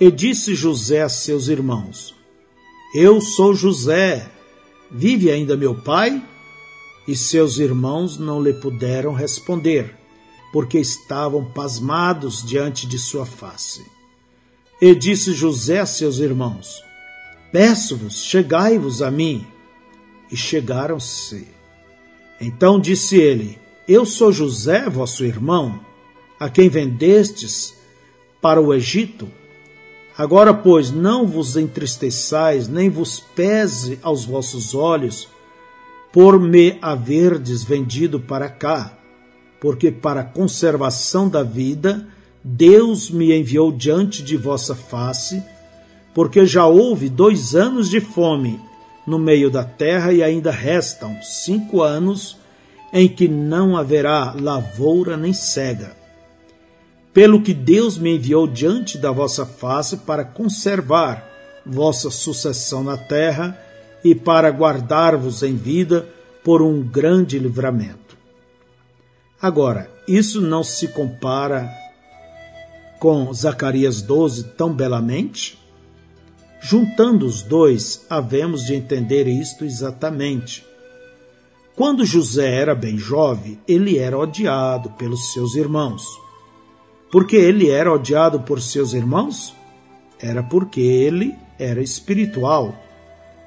E 0.00 0.10
disse 0.10 0.54
José 0.54 1.02
a 1.02 1.08
seus 1.08 1.48
irmãos: 1.48 2.14
Eu 2.94 3.20
sou 3.20 3.54
José, 3.54 4.28
vive 4.90 5.30
ainda 5.30 5.56
meu 5.56 5.74
pai? 5.74 6.22
E 7.06 7.14
seus 7.14 7.58
irmãos 7.58 8.18
não 8.18 8.42
lhe 8.42 8.54
puderam 8.54 9.12
responder 9.12 9.94
porque 10.54 10.78
estavam 10.78 11.44
pasmados 11.44 12.44
diante 12.44 12.86
de 12.86 12.96
sua 12.96 13.26
face. 13.26 13.84
E 14.80 14.94
disse 14.94 15.32
José 15.32 15.80
a 15.80 15.86
seus 15.86 16.18
irmãos: 16.18 16.80
Peço-vos, 17.50 18.22
chegai-vos 18.24 19.02
a 19.02 19.10
mim. 19.10 19.44
E 20.30 20.36
chegaram-se. 20.36 21.53
Então 22.40 22.78
disse 22.78 23.16
ele: 23.16 23.58
Eu 23.86 24.04
sou 24.04 24.32
José, 24.32 24.88
vosso 24.88 25.24
irmão, 25.24 25.80
a 26.38 26.48
quem 26.48 26.68
vendestes 26.68 27.74
para 28.40 28.60
o 28.60 28.72
Egito. 28.72 29.28
Agora, 30.16 30.54
pois, 30.54 30.90
não 30.90 31.26
vos 31.26 31.56
entristeçais, 31.56 32.68
nem 32.68 32.88
vos 32.88 33.18
pese 33.18 33.98
aos 34.02 34.24
vossos 34.24 34.74
olhos, 34.74 35.28
por 36.12 36.38
me 36.38 36.78
haverdes 36.80 37.64
vendido 37.64 38.20
para 38.20 38.48
cá 38.48 38.98
porque 39.64 39.90
para 39.90 40.20
a 40.20 40.24
conservação 40.24 41.26
da 41.26 41.42
vida 41.42 42.06
Deus 42.44 43.10
me 43.10 43.34
enviou 43.34 43.72
diante 43.72 44.22
de 44.22 44.36
vossa 44.36 44.74
face, 44.74 45.42
porque 46.12 46.44
já 46.44 46.66
houve 46.66 47.08
dois 47.08 47.54
anos 47.54 47.88
de 47.88 47.98
fome 47.98 48.60
no 49.06 49.18
meio 49.18 49.50
da 49.50 49.64
terra 49.64 50.12
e 50.12 50.22
ainda 50.22 50.50
restam 50.50 51.20
cinco 51.22 51.82
anos 51.82 52.36
em 52.92 53.08
que 53.08 53.28
não 53.28 53.76
haverá 53.76 54.34
lavoura 54.38 55.16
nem 55.16 55.32
cega. 55.32 55.96
Pelo 57.12 57.42
que 57.42 57.52
Deus 57.52 57.98
me 57.98 58.16
enviou 58.16 58.46
diante 58.46 58.98
da 58.98 59.10
vossa 59.10 59.44
face 59.44 59.98
para 59.98 60.24
conservar 60.24 61.28
vossa 61.64 62.10
sucessão 62.10 62.82
na 62.82 62.96
terra 62.96 63.58
e 64.02 64.14
para 64.14 64.50
guardar-vos 64.50 65.42
em 65.42 65.56
vida 65.56 66.08
por 66.42 66.60
um 66.60 66.82
grande 66.82 67.38
livramento. 67.38 68.16
Agora, 69.40 69.90
isso 70.06 70.40
não 70.40 70.62
se 70.62 70.88
compara 70.88 71.70
com 72.98 73.32
Zacarias 73.32 74.02
12 74.02 74.44
tão 74.56 74.72
belamente? 74.72 75.58
Juntando 76.66 77.26
os 77.26 77.42
dois, 77.42 78.06
havemos 78.08 78.64
de 78.64 78.74
entender 78.74 79.28
isto 79.28 79.66
exatamente. 79.66 80.64
Quando 81.76 82.06
José 82.06 82.54
era 82.54 82.74
bem 82.74 82.96
jovem, 82.96 83.60
ele 83.68 83.98
era 83.98 84.16
odiado 84.16 84.88
pelos 84.92 85.30
seus 85.34 85.56
irmãos. 85.56 86.06
Por 87.12 87.26
que 87.26 87.36
ele 87.36 87.68
era 87.68 87.92
odiado 87.92 88.40
por 88.40 88.62
seus 88.62 88.94
irmãos? 88.94 89.54
Era 90.18 90.42
porque 90.42 90.80
ele 90.80 91.34
era 91.58 91.82
espiritual. 91.82 92.74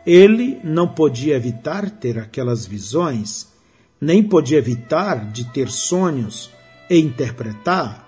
Ele 0.05 0.59
não 0.63 0.87
podia 0.87 1.37
evitar 1.37 1.89
ter 1.89 2.19
aquelas 2.19 2.67
visões, 2.67 3.47
nem 3.99 4.21
podia 4.21 4.59
evitar 4.59 5.25
de 5.31 5.45
ter 5.45 5.71
sonhos 5.71 6.51
e 6.87 6.99
interpretar. 6.99 8.07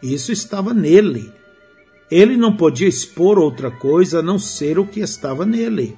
Isso 0.00 0.30
estava 0.30 0.72
nele. 0.72 1.37
Ele 2.10 2.36
não 2.36 2.56
podia 2.56 2.88
expor 2.88 3.38
outra 3.38 3.70
coisa 3.70 4.20
a 4.20 4.22
não 4.22 4.38
ser 4.38 4.78
o 4.78 4.86
que 4.86 5.00
estava 5.00 5.44
nele. 5.44 5.96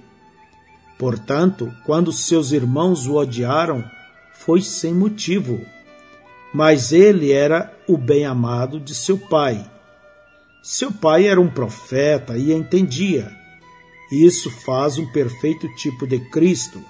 Portanto, 0.99 1.73
quando 1.87 2.13
seus 2.13 2.53
irmãos 2.53 3.07
o 3.07 3.15
odiaram, 3.15 3.85
foi 4.33 4.61
sem 4.61 4.93
motivo. 4.93 5.61
Mas 6.53 6.93
ele 6.93 7.31
era 7.33 7.73
o 7.87 7.97
bem-amado 7.97 8.81
de 8.81 8.95
seu 8.95 9.17
pai. 9.17 9.65
Seu 10.63 10.93
pai 10.93 11.27
era 11.27 11.41
um 11.41 11.49
profeta 11.49 12.37
e 12.37 12.53
entendia. 12.53 13.31
Isso 14.11 14.51
faz 14.51 14.99
um 14.99 15.07
perfeito 15.07 15.69
tipo 15.77 16.07
de 16.07 16.19
Cristo. 16.19 16.83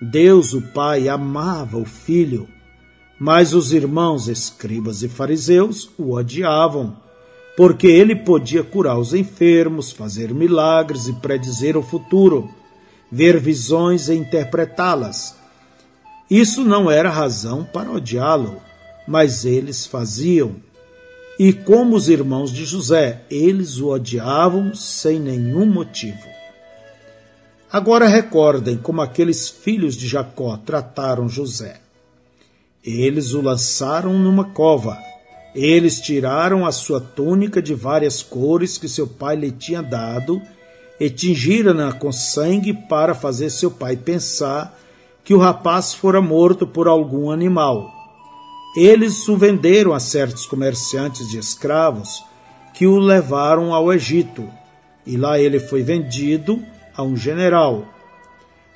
Deus, 0.00 0.54
o 0.54 0.62
Pai, 0.62 1.08
amava 1.08 1.76
o 1.76 1.84
Filho, 1.84 2.48
mas 3.18 3.52
os 3.52 3.70
irmãos 3.74 4.28
escribas 4.28 5.02
e 5.02 5.08
fariseus 5.08 5.90
o 5.98 6.14
odiavam 6.14 6.96
porque 7.56 7.86
ele 7.86 8.14
podia 8.14 8.62
curar 8.62 8.98
os 8.98 9.12
enfermos, 9.12 9.90
fazer 9.90 10.32
milagres 10.32 11.08
e 11.08 11.12
predizer 11.14 11.76
o 11.76 11.82
futuro, 11.82 12.48
ver 13.10 13.38
visões 13.38 14.08
e 14.08 14.14
interpretá-las. 14.14 15.36
Isso 16.30 16.64
não 16.64 16.90
era 16.90 17.10
razão 17.10 17.64
para 17.64 17.90
odiá-lo, 17.90 18.56
mas 19.06 19.44
eles 19.44 19.84
faziam. 19.84 20.56
E 21.38 21.52
como 21.52 21.96
os 21.96 22.08
irmãos 22.08 22.52
de 22.52 22.64
José, 22.64 23.22
eles 23.30 23.78
o 23.78 23.88
odiavam 23.88 24.74
sem 24.74 25.18
nenhum 25.18 25.66
motivo. 25.66 26.28
Agora 27.72 28.06
recordem 28.06 28.76
como 28.76 29.00
aqueles 29.00 29.48
filhos 29.48 29.96
de 29.96 30.06
Jacó 30.06 30.56
trataram 30.56 31.28
José. 31.28 31.80
Eles 32.82 33.32
o 33.32 33.40
lançaram 33.40 34.18
numa 34.18 34.44
cova 34.44 35.09
eles 35.54 36.00
tiraram 36.00 36.64
a 36.64 36.72
sua 36.72 37.00
túnica 37.00 37.60
de 37.60 37.74
várias 37.74 38.22
cores 38.22 38.78
que 38.78 38.88
seu 38.88 39.06
pai 39.06 39.36
lhe 39.36 39.50
tinha 39.50 39.82
dado 39.82 40.40
e 40.98 41.08
tingiram-na 41.08 41.92
com 41.92 42.12
sangue 42.12 42.72
para 42.72 43.14
fazer 43.14 43.50
seu 43.50 43.70
pai 43.70 43.96
pensar 43.96 44.78
que 45.24 45.34
o 45.34 45.38
rapaz 45.38 45.94
fora 45.94 46.20
morto 46.20 46.66
por 46.66 46.86
algum 46.86 47.30
animal. 47.30 47.90
Eles 48.76 49.28
o 49.28 49.36
venderam 49.36 49.92
a 49.92 49.98
certos 49.98 50.46
comerciantes 50.46 51.28
de 51.28 51.38
escravos 51.38 52.22
que 52.72 52.86
o 52.86 52.98
levaram 52.98 53.74
ao 53.74 53.92
Egito, 53.92 54.48
e 55.04 55.16
lá 55.16 55.38
ele 55.38 55.58
foi 55.58 55.82
vendido 55.82 56.62
a 56.94 57.02
um 57.02 57.16
general. 57.16 57.84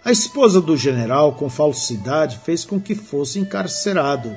A 0.05 0.11
esposa 0.11 0.61
do 0.61 0.77
general, 0.77 1.33
com 1.35 1.49
falsidade, 1.49 2.41
fez 2.45 2.65
com 2.65 2.81
que 2.81 2.95
fosse 2.95 3.39
encarcerado. 3.39 4.35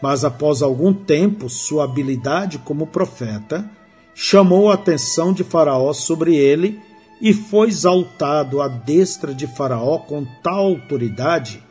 Mas 0.00 0.24
após 0.24 0.62
algum 0.62 0.92
tempo, 0.92 1.48
sua 1.48 1.84
habilidade 1.84 2.58
como 2.58 2.86
profeta 2.86 3.70
chamou 4.14 4.70
a 4.70 4.74
atenção 4.74 5.32
de 5.32 5.44
Faraó 5.44 5.92
sobre 5.92 6.36
ele 6.36 6.80
e 7.20 7.34
foi 7.34 7.68
exaltado 7.68 8.62
à 8.62 8.68
destra 8.68 9.34
de 9.34 9.46
Faraó 9.46 9.98
com 9.98 10.24
tal 10.42 10.66
autoridade 10.66 11.62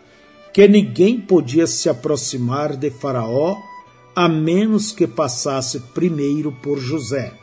que 0.53 0.67
ninguém 0.67 1.19
podia 1.19 1.65
se 1.67 1.89
aproximar 1.89 2.75
de 2.75 2.89
Faraó 2.89 3.57
a 4.15 4.27
menos 4.27 4.91
que 4.91 5.07
passasse 5.07 5.79
primeiro 5.93 6.51
por 6.51 6.79
José. 6.79 7.33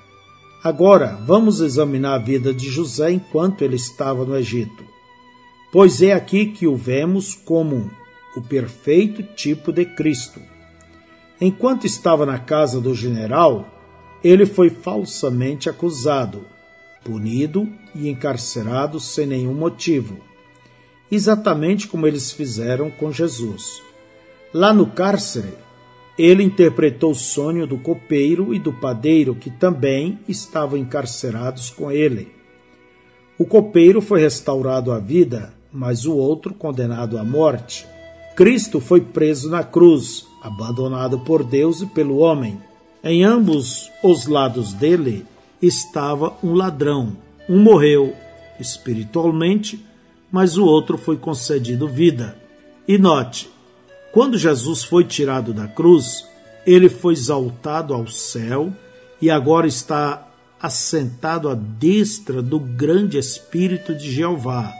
Agora, 0.63 1.19
vamos 1.25 1.61
examinar 1.61 2.15
a 2.15 2.19
vida 2.19 2.53
de 2.53 2.69
José 2.69 3.13
enquanto 3.13 3.63
ele 3.63 3.77
estava 3.77 4.25
no 4.25 4.37
Egito. 4.37 4.85
Pois 5.73 6.03
é 6.03 6.13
aqui 6.13 6.47
que 6.47 6.67
o 6.67 6.77
vemos 6.77 7.35
como 7.35 7.91
o 8.37 8.43
perfeito 8.43 9.23
tipo 9.35 9.73
de 9.73 9.85
Cristo. 9.85 10.41
Enquanto 11.41 11.87
estava 11.87 12.25
na 12.25 12.39
casa 12.39 12.81
do 12.81 12.95
general, 12.95 13.67
ele 14.25 14.47
foi 14.47 14.71
falsamente 14.71 15.69
acusado, 15.69 16.47
punido 17.05 17.69
e 17.95 18.09
encarcerado 18.09 18.99
sem 18.99 19.27
nenhum 19.27 19.55
motivo, 19.55 20.19
exatamente 21.11 21.87
como 21.87 22.07
eles 22.07 22.33
fizeram 22.33 22.91
com 22.91 23.13
Jesus. 23.13 23.83
Lá 24.53 24.73
no 24.73 24.87
cárcere, 24.87 25.53
ele 26.19 26.43
interpretou 26.43 27.11
o 27.11 27.15
sonho 27.15 27.67
do 27.67 27.77
copeiro 27.77 28.55
e 28.55 28.59
do 28.59 28.73
padeiro 28.73 29.35
que 29.35 29.51
também 29.51 30.19
estavam 30.27 30.79
encarcerados 30.79 31.69
com 31.69 31.93
ele. 31.93 32.35
O 33.39 33.45
copeiro 33.45 34.01
foi 34.01 34.23
restaurado 34.23 34.91
à 34.91 34.99
vida, 34.99 35.53
mas 35.71 36.07
o 36.07 36.17
outro 36.17 36.55
condenado 36.55 37.19
à 37.19 37.25
morte. 37.25 37.87
Cristo 38.35 38.81
foi 38.81 39.03
preso 39.03 39.51
na 39.51 39.63
cruz, 39.63 40.26
abandonado 40.47 41.19
por 41.19 41.43
Deus 41.43 41.83
e 41.83 41.87
pelo 41.87 42.19
homem. 42.19 42.61
Em 43.03 43.25
ambos 43.25 43.91
os 44.03 44.27
lados 44.27 44.73
dele 44.73 45.27
estava 45.61 46.37
um 46.43 46.55
ladrão. 46.55 47.17
Um 47.49 47.61
morreu 47.61 48.15
espiritualmente, 48.61 49.85
mas 50.31 50.57
o 50.57 50.65
outro 50.65 50.97
foi 50.97 51.17
concedido 51.17 51.89
vida. 51.89 52.39
E 52.87 52.97
note, 52.97 53.51
quando 54.13 54.39
Jesus 54.39 54.85
foi 54.85 55.03
tirado 55.03 55.53
da 55.53 55.67
cruz, 55.67 56.25
ele 56.65 56.89
foi 56.89 57.15
exaltado 57.15 57.93
ao 57.93 58.07
céu 58.07 58.73
e 59.21 59.29
agora 59.29 59.67
está 59.67 60.29
assentado 60.63 61.49
à 61.49 61.55
destra 61.55 62.41
do 62.41 62.61
grande 62.61 63.19
Espírito 63.19 63.95
de 63.95 64.13
Jeová. 64.13 64.73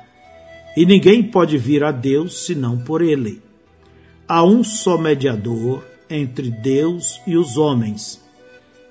E 0.77 0.87
ninguém 0.87 1.25
pode 1.25 1.59
vir 1.59 1.83
a 1.83 1.91
Deus 1.91 2.47
senão 2.47 2.79
por 2.79 3.03
ele. 3.03 3.46
Há 4.29 4.43
um 4.43 4.65
só 4.65 4.99
mediador 4.99 5.85
entre 6.11 6.51
Deus 6.51 7.21
e 7.27 7.37
os 7.37 7.57
homens, 7.57 8.21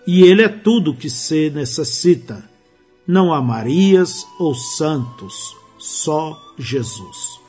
e 0.07 0.23
ele 0.23 0.41
é 0.41 0.47
tudo 0.47 0.93
que 0.93 1.09
se 1.09 1.49
necessita. 1.49 2.41
Não 3.05 3.33
há 3.33 3.41
Marias 3.41 4.25
ou 4.39 4.55
santos, 4.55 5.55
só 5.77 6.41
Jesus. 6.57 7.39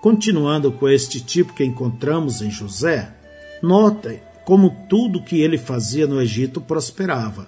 Continuando 0.00 0.72
com 0.72 0.88
este 0.88 1.20
tipo 1.20 1.52
que 1.52 1.64
encontramos 1.64 2.42
em 2.42 2.50
José, 2.50 3.14
notem 3.62 4.20
como 4.44 4.86
tudo 4.88 5.22
que 5.22 5.40
ele 5.40 5.56
fazia 5.56 6.08
no 6.08 6.20
Egito 6.20 6.60
prosperava. 6.60 7.46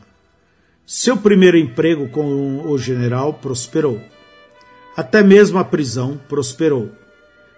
Seu 0.87 1.16
primeiro 1.16 1.59
emprego 1.59 2.09
com 2.09 2.71
o 2.71 2.79
general 2.79 3.35
prosperou. 3.35 4.01
Até 4.97 5.25
mesmo 5.25 5.59
a 5.59 5.64
prisão 5.64 6.21
prosperou. 6.29 6.90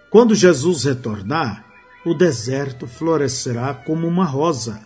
Quando 0.09 0.35
Jesus 0.35 0.85
retornar, 0.85 1.74
o 2.05 2.13
deserto 2.13 2.87
florescerá 2.87 3.73
como 3.73 4.07
uma 4.07 4.25
rosa. 4.25 4.81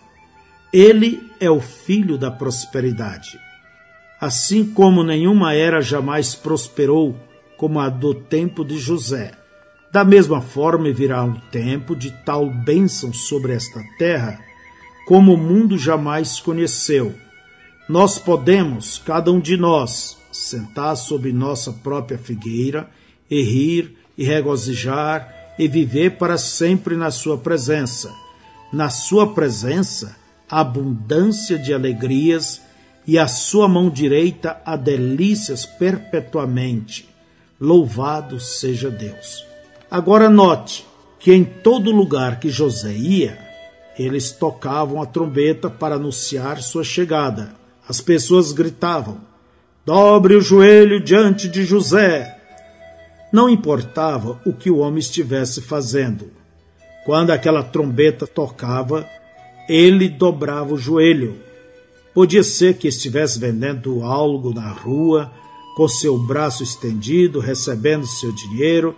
Ele 0.71 1.29
é 1.39 1.49
o 1.49 1.59
filho 1.59 2.17
da 2.17 2.31
prosperidade. 2.31 3.39
Assim 4.19 4.65
como 4.65 5.03
nenhuma 5.03 5.53
era 5.53 5.81
jamais 5.81 6.35
prosperou 6.35 7.15
como 7.57 7.79
a 7.79 7.89
do 7.89 8.13
tempo 8.13 8.63
de 8.63 8.77
José. 8.77 9.31
Da 9.91 10.03
mesma 10.03 10.41
forma 10.41 10.91
virá 10.91 11.23
um 11.23 11.35
tempo 11.51 11.95
de 11.95 12.11
tal 12.23 12.49
bênção 12.49 13.11
sobre 13.11 13.53
esta 13.53 13.83
terra 13.97 14.39
como 15.07 15.33
o 15.33 15.37
mundo 15.37 15.77
jamais 15.77 16.39
conheceu. 16.39 17.15
Nós 17.87 18.19
podemos, 18.19 19.01
cada 19.03 19.31
um 19.31 19.39
de 19.39 19.57
nós, 19.57 20.15
sentar 20.31 20.95
sob 20.95 21.33
nossa 21.33 21.73
própria 21.73 22.19
figueira 22.19 22.87
e 23.29 23.41
rir 23.41 23.97
e 24.15 24.23
regozijar 24.23 25.38
e 25.59 25.67
viver 25.67 26.11
para 26.11 26.37
sempre 26.37 26.95
na 26.95 27.11
Sua 27.11 27.37
presença. 27.37 28.11
Na 28.71 28.89
Sua 28.89 29.33
presença, 29.33 30.15
abundância 30.49 31.59
de 31.59 31.73
alegrias 31.73 32.61
e 33.05 33.19
a 33.19 33.27
Sua 33.27 33.67
mão 33.67 33.89
direita 33.89 34.61
há 34.65 34.77
delícias 34.77 35.65
perpetuamente. 35.65 37.09
Louvado 37.59 38.39
seja 38.39 38.89
Deus. 38.89 39.45
Agora 39.91 40.29
note 40.29 40.87
que 41.19 41.33
em 41.33 41.43
todo 41.43 41.91
lugar 41.91 42.39
que 42.39 42.49
José 42.49 42.93
ia, 42.93 43.37
eles 43.97 44.31
tocavam 44.31 45.01
a 45.01 45.05
trombeta 45.05 45.69
para 45.69 45.95
anunciar 45.95 46.61
sua 46.61 46.85
chegada. 46.85 47.53
As 47.85 47.99
pessoas 47.99 48.53
gritavam: 48.53 49.17
Dobre 49.85 50.35
o 50.35 50.41
joelho 50.41 51.03
diante 51.03 51.49
de 51.49 51.65
José, 51.65 52.38
não 53.31 53.49
importava 53.49 54.39
o 54.45 54.53
que 54.53 54.71
o 54.71 54.77
homem 54.77 54.99
estivesse 54.99 55.61
fazendo. 55.61 56.31
Quando 57.05 57.31
aquela 57.31 57.63
trombeta 57.63 58.25
tocava, 58.27 59.07
ele 59.67 60.09
dobrava 60.09 60.73
o 60.73 60.77
joelho. 60.77 61.37
Podia 62.13 62.43
ser 62.43 62.75
que 62.75 62.87
estivesse 62.87 63.39
vendendo 63.39 64.03
algo 64.03 64.53
na 64.53 64.69
rua, 64.69 65.31
com 65.75 65.87
seu 65.87 66.17
braço 66.17 66.63
estendido, 66.63 67.39
recebendo 67.39 68.05
seu 68.05 68.31
dinheiro, 68.33 68.95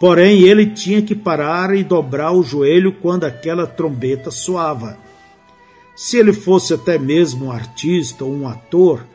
porém 0.00 0.42
ele 0.42 0.66
tinha 0.66 1.00
que 1.00 1.14
parar 1.14 1.74
e 1.74 1.84
dobrar 1.84 2.32
o 2.32 2.42
joelho 2.42 2.92
quando 2.92 3.24
aquela 3.24 3.66
trombeta 3.66 4.30
soava. 4.30 4.98
Se 5.94 6.16
ele 6.16 6.32
fosse 6.32 6.74
até 6.74 6.98
mesmo 6.98 7.46
um 7.46 7.52
artista 7.52 8.24
ou 8.24 8.32
um 8.32 8.48
ator, 8.48 9.06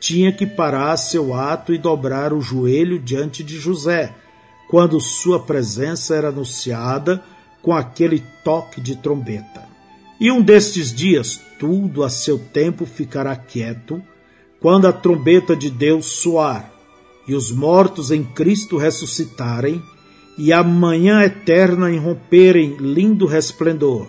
tinha 0.00 0.32
que 0.32 0.46
parar 0.46 0.96
seu 0.96 1.34
ato 1.34 1.72
e 1.72 1.78
dobrar 1.78 2.32
o 2.32 2.40
joelho 2.40 2.98
diante 2.98 3.42
de 3.42 3.58
José, 3.58 4.14
quando 4.68 5.00
sua 5.00 5.40
presença 5.40 6.14
era 6.14 6.28
anunciada 6.28 7.22
com 7.62 7.74
aquele 7.74 8.22
toque 8.44 8.80
de 8.80 8.96
trombeta. 8.96 9.66
E 10.20 10.30
um 10.30 10.42
destes 10.42 10.92
dias, 10.92 11.40
tudo 11.58 12.02
a 12.02 12.10
seu 12.10 12.38
tempo 12.38 12.84
ficará 12.84 13.34
quieto, 13.36 14.02
quando 14.60 14.86
a 14.86 14.92
trombeta 14.92 15.54
de 15.54 15.70
Deus 15.70 16.06
soar, 16.06 16.72
e 17.26 17.34
os 17.34 17.50
mortos 17.50 18.10
em 18.10 18.24
Cristo 18.24 18.76
ressuscitarem, 18.76 19.82
e 20.36 20.52
a 20.52 20.62
manhã 20.62 21.22
eterna 21.22 21.90
irromperem 21.90 22.76
lindo 22.78 23.26
resplendor. 23.26 24.08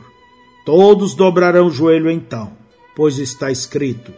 Todos 0.65 1.15
dobrarão 1.15 1.67
o 1.67 1.71
joelho 1.71 2.10
então, 2.10 2.52
pois 2.95 3.17
está 3.17 3.52
escrito: 3.52 4.13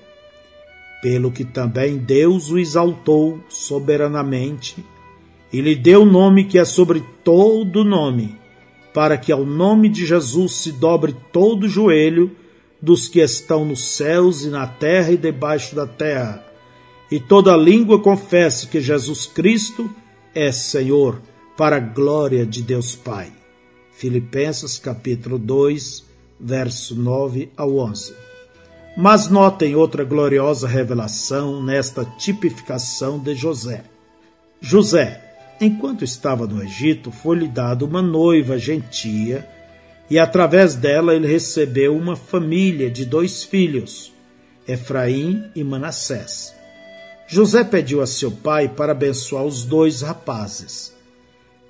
pelo 1.01 1.31
que 1.31 1.43
também 1.43 1.97
Deus 1.97 2.51
o 2.51 2.59
exaltou 2.59 3.39
soberanamente 3.49 4.85
e 5.51 5.59
lhe 5.59 5.75
deu 5.75 6.03
o 6.03 6.05
nome 6.05 6.45
que 6.45 6.57
é 6.57 6.63
sobre 6.63 7.03
todo 7.23 7.83
nome, 7.83 8.37
para 8.93 9.17
que 9.17 9.31
ao 9.31 9.45
nome 9.45 9.89
de 9.89 10.05
Jesus 10.05 10.53
se 10.53 10.71
dobre 10.71 11.15
todo 11.31 11.63
o 11.63 11.69
joelho 11.69 12.31
dos 12.81 13.07
que 13.07 13.19
estão 13.19 13.65
nos 13.65 13.83
céus 13.95 14.43
e 14.43 14.49
na 14.49 14.65
terra 14.65 15.11
e 15.11 15.17
debaixo 15.17 15.75
da 15.75 15.85
terra, 15.85 16.45
e 17.11 17.19
toda 17.19 17.55
língua 17.57 17.99
confesse 17.99 18.67
que 18.67 18.79
Jesus 18.79 19.25
Cristo 19.25 19.89
é 20.33 20.51
Senhor, 20.51 21.21
para 21.57 21.75
a 21.75 21.79
glória 21.79 22.45
de 22.45 22.61
Deus 22.61 22.95
Pai. 22.95 23.31
Filipenses 23.91 24.79
capítulo 24.79 25.37
2, 25.37 26.05
verso 26.39 26.95
9 26.95 27.49
ao 27.55 27.77
11. 27.77 28.30
Mas 28.95 29.30
notem 29.30 29.75
outra 29.75 30.04
gloriosa 30.04 30.67
revelação 30.67 31.63
nesta 31.63 32.04
tipificação 32.04 33.17
de 33.17 33.34
José. 33.34 33.84
José, 34.60 35.21
enquanto 35.62 36.04
estava 36.04 36.45
no 36.45 36.62
Egito, 36.62 37.12
foi-lhe 37.12 37.47
dado 37.47 37.86
uma 37.86 38.01
noiva 38.01 38.58
gentia, 38.58 39.47
e 40.10 40.19
através 40.19 40.75
dela 40.75 41.15
ele 41.15 41.25
recebeu 41.25 41.95
uma 41.95 42.17
família 42.17 42.91
de 42.91 43.06
dois 43.06 43.43
filhos, 43.43 44.12
Efraim 44.67 45.45
e 45.56 45.63
Manassés. 45.63 46.54
José 47.27 47.63
pediu 47.63 48.01
a 48.01 48.08
seu 48.08 48.30
pai 48.30 48.67
para 48.67 48.91
abençoar 48.91 49.45
os 49.45 49.63
dois 49.63 50.01
rapazes. 50.01 50.93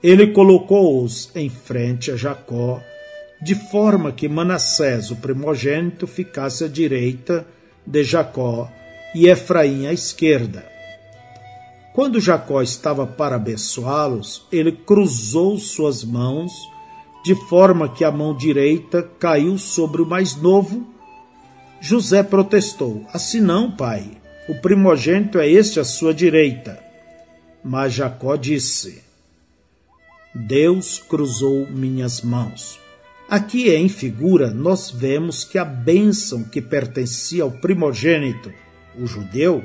Ele 0.01 0.27
colocou-os 0.27 1.29
em 1.35 1.49
frente 1.49 2.09
a 2.09 2.15
Jacó 2.15 2.81
de 3.41 3.55
forma 3.55 4.11
que 4.11 4.29
Manassés, 4.29 5.09
o 5.09 5.15
primogênito, 5.15 6.05
ficasse 6.05 6.63
à 6.63 6.67
direita 6.67 7.47
de 7.85 8.03
Jacó 8.03 8.69
e 9.15 9.27
Efraim 9.27 9.87
à 9.87 9.93
esquerda. 9.93 10.63
Quando 11.93 12.21
Jacó 12.21 12.61
estava 12.61 13.05
para 13.05 13.35
abençoá-los, 13.35 14.45
ele 14.51 14.71
cruzou 14.71 15.57
suas 15.57 16.03
mãos, 16.03 16.51
de 17.25 17.35
forma 17.35 17.89
que 17.89 18.03
a 18.03 18.11
mão 18.11 18.35
direita 18.35 19.03
caiu 19.19 19.57
sobre 19.57 20.01
o 20.01 20.05
mais 20.05 20.35
novo. 20.35 20.87
José 21.81 22.23
protestou: 22.23 23.05
Assim 23.11 23.41
não, 23.41 23.71
pai, 23.71 24.09
o 24.47 24.55
primogênito 24.55 25.39
é 25.39 25.49
este 25.49 25.79
à 25.79 25.83
sua 25.83 26.13
direita. 26.13 26.79
Mas 27.63 27.93
Jacó 27.93 28.35
disse: 28.35 29.03
Deus 30.33 30.99
cruzou 30.99 31.67
minhas 31.69 32.21
mãos. 32.21 32.79
Aqui 33.31 33.73
em 33.73 33.87
figura 33.87 34.51
nós 34.51 34.91
vemos 34.91 35.45
que 35.45 35.57
a 35.57 35.63
bênção 35.63 36.43
que 36.43 36.61
pertencia 36.61 37.43
ao 37.43 37.49
primogênito, 37.49 38.51
o 38.99 39.07
judeu, 39.07 39.63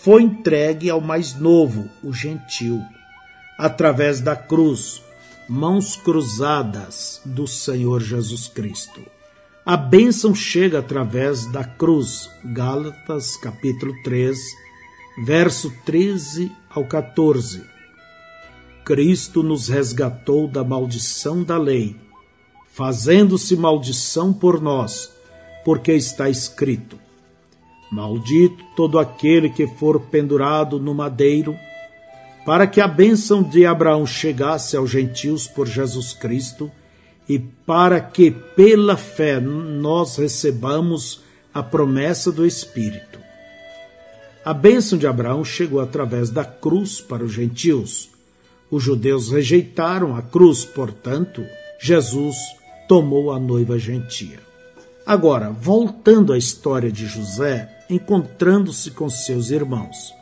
foi 0.00 0.22
entregue 0.22 0.88
ao 0.88 0.98
mais 0.98 1.34
novo, 1.34 1.86
o 2.02 2.14
gentil, 2.14 2.82
através 3.58 4.22
da 4.22 4.34
cruz, 4.34 5.02
mãos 5.46 5.96
cruzadas 5.96 7.20
do 7.26 7.46
Senhor 7.46 8.00
Jesus 8.00 8.48
Cristo. 8.48 9.02
A 9.62 9.76
bênção 9.76 10.34
chega 10.34 10.78
através 10.78 11.44
da 11.52 11.62
cruz, 11.62 12.30
Gálatas 12.42 13.36
capítulo 13.36 13.92
3, 14.02 14.38
verso 15.26 15.70
13 15.84 16.50
ao 16.70 16.86
14. 16.86 17.62
Cristo 18.82 19.42
nos 19.42 19.68
resgatou 19.68 20.48
da 20.48 20.64
maldição 20.64 21.44
da 21.44 21.58
lei 21.58 22.05
fazendo-se 22.76 23.56
maldição 23.56 24.34
por 24.34 24.60
nós, 24.60 25.10
porque 25.64 25.92
está 25.92 26.28
escrito: 26.28 26.98
Maldito 27.90 28.62
todo 28.76 28.98
aquele 28.98 29.48
que 29.48 29.66
for 29.66 29.98
pendurado 29.98 30.78
no 30.78 30.94
madeiro, 30.94 31.56
para 32.44 32.66
que 32.66 32.80
a 32.80 32.86
bênção 32.86 33.42
de 33.42 33.64
Abraão 33.64 34.06
chegasse 34.06 34.76
aos 34.76 34.90
gentios 34.90 35.48
por 35.48 35.66
Jesus 35.66 36.12
Cristo 36.12 36.70
e 37.26 37.38
para 37.38 37.98
que 37.98 38.30
pela 38.30 38.96
fé 38.96 39.40
nós 39.40 40.16
recebamos 40.16 41.22
a 41.54 41.62
promessa 41.62 42.30
do 42.30 42.46
Espírito. 42.46 43.18
A 44.44 44.52
bênção 44.52 44.98
de 44.98 45.06
Abraão 45.06 45.42
chegou 45.44 45.80
através 45.80 46.28
da 46.28 46.44
cruz 46.44 47.00
para 47.00 47.24
os 47.24 47.32
gentios. 47.32 48.10
Os 48.70 48.82
judeus 48.82 49.30
rejeitaram 49.30 50.14
a 50.14 50.22
cruz, 50.22 50.64
portanto, 50.64 51.44
Jesus 51.80 52.36
tomou 52.88 53.32
a 53.32 53.38
noiva 53.38 53.78
gentia. 53.78 54.38
Agora, 55.06 55.50
voltando 55.50 56.32
à 56.32 56.38
história 56.38 56.90
de 56.90 57.06
José, 57.06 57.84
encontrando-se 57.88 58.90
com 58.90 59.08
seus 59.08 59.50
irmãos. 59.50 60.12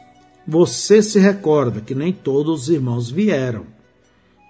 Você 0.46 1.02
se 1.02 1.18
recorda 1.18 1.80
que 1.80 1.94
nem 1.94 2.12
todos 2.12 2.64
os 2.64 2.68
irmãos 2.68 3.10
vieram. 3.10 3.64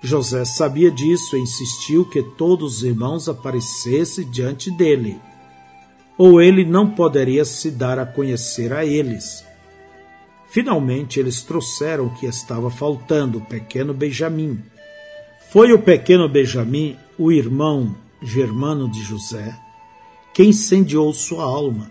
José 0.03 0.45
sabia 0.45 0.91
disso 0.91 1.37
e 1.37 1.41
insistiu 1.41 2.05
que 2.05 2.23
todos 2.37 2.79
os 2.79 2.83
irmãos 2.83 3.29
aparecessem 3.29 4.29
diante 4.31 4.71
dele, 4.77 5.19
ou 6.19 6.43
ele 6.43 6.65
não 6.65 6.91
poderia 6.91 7.45
se 7.45 7.71
dar 7.71 7.99
a 7.99 8.05
conhecer 8.05 8.73
a 8.73 8.85
eles. 8.85 9.45
Finalmente, 10.49 11.19
eles 11.19 11.43
trouxeram 11.43 12.07
o 12.07 12.15
que 12.15 12.27
estava 12.27 12.71
faltando, 12.71 13.39
o 13.39 13.47
pequeno 13.47 13.95
Benjamim. 13.95 14.61
Foi 15.51 15.73
o 15.73 15.79
pequeno 15.79 16.29
Benjamim, 16.29 16.97
o 17.17 17.33
irmão 17.33 17.95
Germano 18.25 18.91
de 18.91 19.03
José, 19.03 19.55
que 20.33 20.43
incendiou 20.43 21.13
sua 21.13 21.45
alma. 21.45 21.91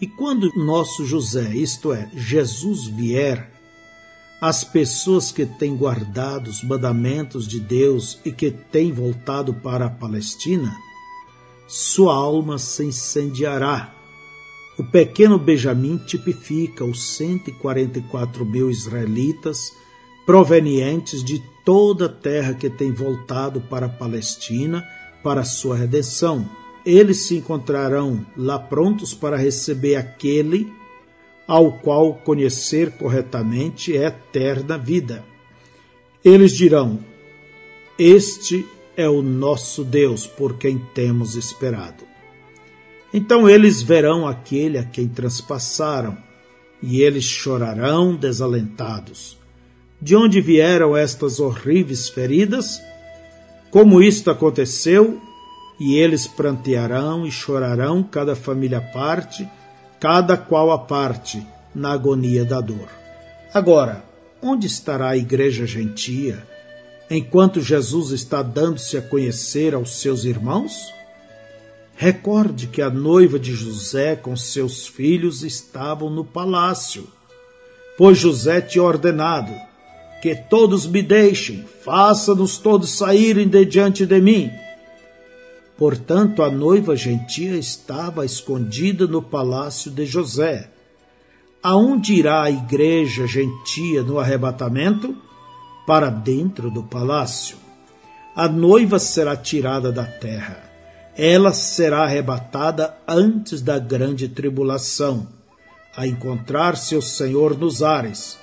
E 0.00 0.06
quando 0.06 0.52
nosso 0.56 1.06
José, 1.06 1.54
isto 1.54 1.92
é, 1.92 2.10
Jesus, 2.12 2.88
vier, 2.88 3.50
as 4.40 4.64
pessoas 4.64 5.30
que 5.30 5.46
têm 5.46 5.76
guardado 5.76 6.48
os 6.48 6.64
mandamentos 6.64 7.46
de 7.46 7.60
Deus 7.60 8.18
e 8.24 8.32
que 8.32 8.50
têm 8.50 8.90
voltado 8.90 9.54
para 9.54 9.86
a 9.86 9.90
Palestina, 9.90 10.76
sua 11.68 12.14
alma 12.14 12.58
se 12.58 12.84
incendiará. 12.84 13.94
O 14.78 14.84
pequeno 14.84 15.38
Benjamim 15.38 15.98
tipifica 15.98 16.84
os 16.84 17.16
144 17.16 18.44
mil 18.44 18.70
israelitas 18.70 19.72
provenientes 20.26 21.22
de 21.22 21.40
toda 21.64 22.06
a 22.06 22.08
terra 22.08 22.54
que 22.54 22.70
tem 22.70 22.90
voltado 22.90 23.60
para 23.60 23.86
a 23.86 23.90
Palestina 23.90 24.84
para 25.22 25.44
sua 25.44 25.76
redenção. 25.76 26.48
Eles 26.84 27.18
se 27.22 27.36
encontrarão 27.36 28.24
lá 28.36 28.58
prontos 28.58 29.14
para 29.14 29.36
receber 29.36 29.96
aquele 29.96 30.72
ao 31.46 31.72
qual 31.72 32.14
conhecer 32.14 32.92
corretamente 32.92 33.96
é 33.96 34.06
eterna 34.06 34.78
vida. 34.78 35.24
Eles 36.24 36.56
dirão: 36.56 37.00
Este 37.98 38.64
é 38.96 39.08
o 39.08 39.20
nosso 39.20 39.82
Deus 39.82 40.26
por 40.26 40.58
quem 40.58 40.78
temos 40.94 41.34
esperado. 41.34 42.04
Então 43.12 43.48
eles 43.48 43.82
verão 43.82 44.26
aquele 44.26 44.78
a 44.78 44.84
quem 44.84 45.08
transpassaram, 45.08 46.16
e 46.82 47.02
eles 47.02 47.24
chorarão 47.24 48.14
desalentados. 48.14 49.36
De 50.00 50.14
onde 50.14 50.40
vieram 50.40 50.96
estas 50.96 51.40
horríveis 51.40 52.08
feridas? 52.08 52.80
Como 53.70 54.02
isto 54.02 54.30
aconteceu, 54.30 55.20
e 55.78 55.96
eles 55.96 56.26
prantearão 56.26 57.24
e 57.24 57.30
chorarão, 57.30 58.02
cada 58.02 58.34
família 58.34 58.78
à 58.78 58.80
parte, 58.80 59.48
cada 60.00 60.36
qual 60.36 60.72
à 60.72 60.78
parte, 60.78 61.46
na 61.74 61.92
agonia 61.92 62.44
da 62.44 62.60
dor. 62.60 62.88
Agora, 63.54 64.04
onde 64.42 64.66
estará 64.66 65.10
a 65.10 65.16
igreja 65.16 65.66
gentia, 65.66 66.44
enquanto 67.08 67.60
Jesus 67.60 68.10
está 68.10 68.42
dando-se 68.42 68.96
a 68.96 69.02
conhecer 69.02 69.74
aos 69.74 70.00
seus 70.00 70.24
irmãos? 70.24 70.92
Recorde 71.96 72.66
que 72.66 72.82
a 72.82 72.90
noiva 72.90 73.38
de 73.38 73.54
José 73.54 74.16
com 74.16 74.36
seus 74.36 74.86
filhos 74.86 75.44
estavam 75.44 76.10
no 76.10 76.24
palácio, 76.24 77.06
pois 77.96 78.18
José 78.18 78.60
tinha 78.60 78.82
ordenado 78.82 79.69
que 80.20 80.34
todos 80.34 80.86
me 80.86 81.02
deixem, 81.02 81.64
faça-nos 81.82 82.58
todos 82.58 82.90
saírem 82.90 83.48
de 83.48 83.64
diante 83.64 84.04
de 84.04 84.20
mim. 84.20 84.50
Portanto, 85.80 86.42
a 86.42 86.50
noiva 86.50 86.94
gentia 86.94 87.56
estava 87.56 88.26
escondida 88.26 89.06
no 89.06 89.22
palácio 89.22 89.90
de 89.90 90.04
José. 90.04 90.68
Aonde 91.62 92.12
irá 92.12 92.42
a 92.42 92.50
igreja 92.50 93.26
gentia 93.26 94.02
no 94.02 94.18
arrebatamento? 94.18 95.16
Para 95.86 96.10
dentro 96.10 96.70
do 96.70 96.82
palácio. 96.82 97.56
A 98.36 98.46
noiva 98.46 98.98
será 98.98 99.34
tirada 99.34 99.90
da 99.90 100.04
terra. 100.04 100.62
Ela 101.16 101.52
será 101.52 102.04
arrebatada 102.04 102.94
antes 103.08 103.60
da 103.62 103.78
grande 103.78 104.28
tribulação, 104.28 105.26
a 105.96 106.06
encontrar 106.06 106.76
seu 106.76 107.00
Senhor 107.02 107.58
nos 107.58 107.82
ares. 107.82 108.38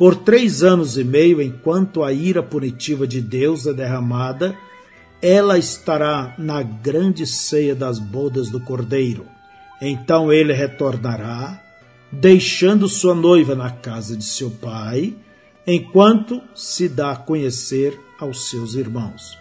Por 0.00 0.16
três 0.16 0.62
anos 0.62 0.96
e 0.96 1.04
meio, 1.04 1.42
enquanto 1.42 2.02
a 2.02 2.10
ira 2.10 2.42
punitiva 2.42 3.06
de 3.06 3.20
Deus 3.20 3.66
é 3.66 3.74
derramada, 3.74 4.56
ela 5.20 5.58
estará 5.58 6.34
na 6.38 6.62
grande 6.62 7.26
ceia 7.26 7.74
das 7.74 7.98
bodas 7.98 8.48
do 8.48 8.58
Cordeiro. 8.60 9.26
Então 9.78 10.32
ele 10.32 10.54
retornará, 10.54 11.62
deixando 12.10 12.88
sua 12.88 13.14
noiva 13.14 13.54
na 13.54 13.68
casa 13.68 14.16
de 14.16 14.24
seu 14.24 14.50
pai, 14.50 15.14
enquanto 15.66 16.40
se 16.54 16.88
dá 16.88 17.10
a 17.10 17.16
conhecer 17.16 18.00
aos 18.18 18.48
seus 18.48 18.76
irmãos. 18.76 19.36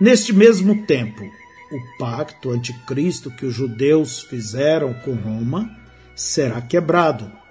Neste 0.00 0.32
mesmo 0.32 0.86
tempo, 0.86 1.22
o 1.22 1.98
pacto 1.98 2.50
anticristo 2.50 3.30
que 3.30 3.44
os 3.44 3.54
judeus 3.54 4.22
fizeram 4.22 4.94
com 4.94 5.12
Roma 5.12 5.70
será 6.14 6.62
quebrado. 6.62 7.43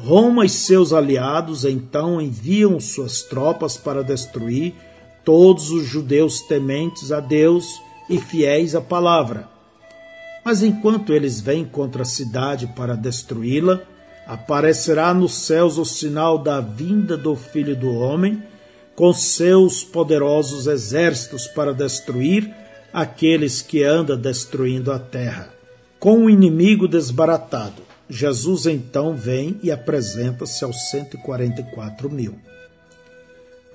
Roma 0.00 0.46
e 0.46 0.48
seus 0.48 0.92
aliados 0.92 1.64
então 1.64 2.20
enviam 2.20 2.78
suas 2.78 3.22
tropas 3.22 3.76
para 3.76 4.04
destruir 4.04 4.72
todos 5.24 5.70
os 5.70 5.86
judeus 5.86 6.40
tementes 6.42 7.10
a 7.10 7.18
Deus 7.18 7.82
e 8.08 8.18
fiéis 8.18 8.76
à 8.76 8.80
palavra. 8.80 9.48
Mas 10.44 10.62
enquanto 10.62 11.12
eles 11.12 11.40
vêm 11.40 11.64
contra 11.64 12.02
a 12.02 12.06
cidade 12.06 12.68
para 12.76 12.94
destruí-la, 12.94 13.82
aparecerá 14.24 15.12
nos 15.12 15.34
céus 15.34 15.78
o 15.78 15.84
sinal 15.84 16.38
da 16.38 16.60
vinda 16.60 17.16
do 17.16 17.34
Filho 17.34 17.74
do 17.74 17.92
Homem, 17.92 18.40
com 18.94 19.12
seus 19.12 19.82
poderosos 19.82 20.68
exércitos 20.68 21.48
para 21.48 21.74
destruir 21.74 22.54
aqueles 22.92 23.60
que 23.60 23.82
anda 23.82 24.16
destruindo 24.16 24.92
a 24.92 24.98
terra. 24.98 25.52
Com 25.98 26.24
o 26.24 26.30
inimigo 26.30 26.86
desbaratado, 26.86 27.87
Jesus 28.08 28.66
então 28.66 29.14
vem 29.14 29.58
e 29.62 29.70
apresenta-se 29.70 30.64
aos 30.64 30.90
144 30.90 32.10
mil. 32.10 32.38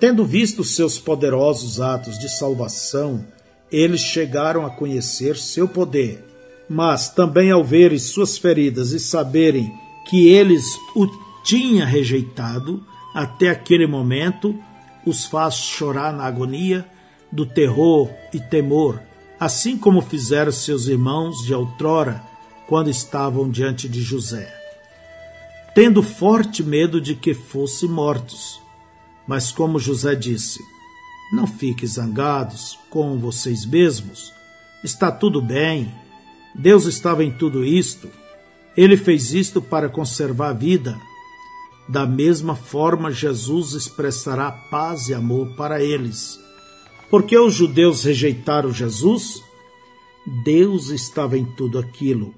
Tendo 0.00 0.24
visto 0.24 0.64
seus 0.64 0.98
poderosos 0.98 1.80
atos 1.80 2.18
de 2.18 2.28
salvação, 2.28 3.24
eles 3.70 4.00
chegaram 4.00 4.66
a 4.66 4.70
conhecer 4.70 5.36
seu 5.36 5.68
poder. 5.68 6.24
Mas 6.68 7.08
também 7.08 7.50
ao 7.50 7.62
verem 7.62 7.98
suas 7.98 8.36
feridas 8.36 8.92
e 8.92 8.98
saberem 8.98 9.72
que 10.08 10.28
eles 10.28 10.64
o 10.96 11.06
tinham 11.44 11.86
rejeitado, 11.86 12.84
até 13.14 13.50
aquele 13.50 13.86
momento 13.86 14.58
os 15.06 15.26
faz 15.26 15.54
chorar 15.54 16.12
na 16.12 16.24
agonia 16.24 16.84
do 17.30 17.44
terror 17.44 18.10
e 18.32 18.40
temor, 18.40 19.00
assim 19.38 19.76
como 19.76 20.00
fizeram 20.00 20.50
seus 20.50 20.86
irmãos 20.86 21.44
de 21.44 21.54
outrora 21.54 22.33
quando 22.74 22.90
estavam 22.90 23.48
diante 23.48 23.88
de 23.88 24.02
José, 24.02 24.52
tendo 25.76 26.02
forte 26.02 26.60
medo 26.60 27.00
de 27.00 27.14
que 27.14 27.32
fossem 27.32 27.88
mortos. 27.88 28.60
Mas 29.28 29.52
como 29.52 29.78
José 29.78 30.16
disse, 30.16 30.58
não 31.32 31.46
fiquem 31.46 31.88
zangados 31.88 32.76
com 32.90 33.16
vocês 33.16 33.64
mesmos, 33.64 34.32
está 34.82 35.12
tudo 35.12 35.40
bem, 35.40 35.94
Deus 36.52 36.84
estava 36.86 37.22
em 37.22 37.30
tudo 37.30 37.64
isto, 37.64 38.10
ele 38.76 38.96
fez 38.96 39.32
isto 39.32 39.62
para 39.62 39.88
conservar 39.88 40.48
a 40.48 40.52
vida. 40.52 40.98
Da 41.88 42.04
mesma 42.04 42.56
forma, 42.56 43.12
Jesus 43.12 43.74
expressará 43.74 44.50
paz 44.50 45.06
e 45.06 45.14
amor 45.14 45.54
para 45.54 45.80
eles. 45.80 46.40
Porque 47.08 47.38
os 47.38 47.54
judeus 47.54 48.02
rejeitaram 48.02 48.72
Jesus? 48.72 49.40
Deus 50.42 50.88
estava 50.88 51.38
em 51.38 51.44
tudo 51.44 51.78
aquilo. 51.78 52.34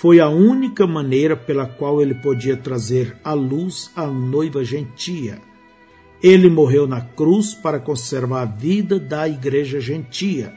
Foi 0.00 0.20
a 0.20 0.28
única 0.28 0.86
maneira 0.86 1.36
pela 1.36 1.66
qual 1.66 2.00
ele 2.00 2.14
podia 2.14 2.56
trazer 2.56 3.16
à 3.24 3.32
luz 3.32 3.90
a 3.96 4.06
noiva 4.06 4.64
gentia. 4.64 5.40
Ele 6.22 6.48
morreu 6.48 6.86
na 6.86 7.00
cruz 7.00 7.52
para 7.52 7.80
conservar 7.80 8.42
a 8.42 8.44
vida 8.44 9.00
da 9.00 9.28
igreja 9.28 9.80
gentia. 9.80 10.54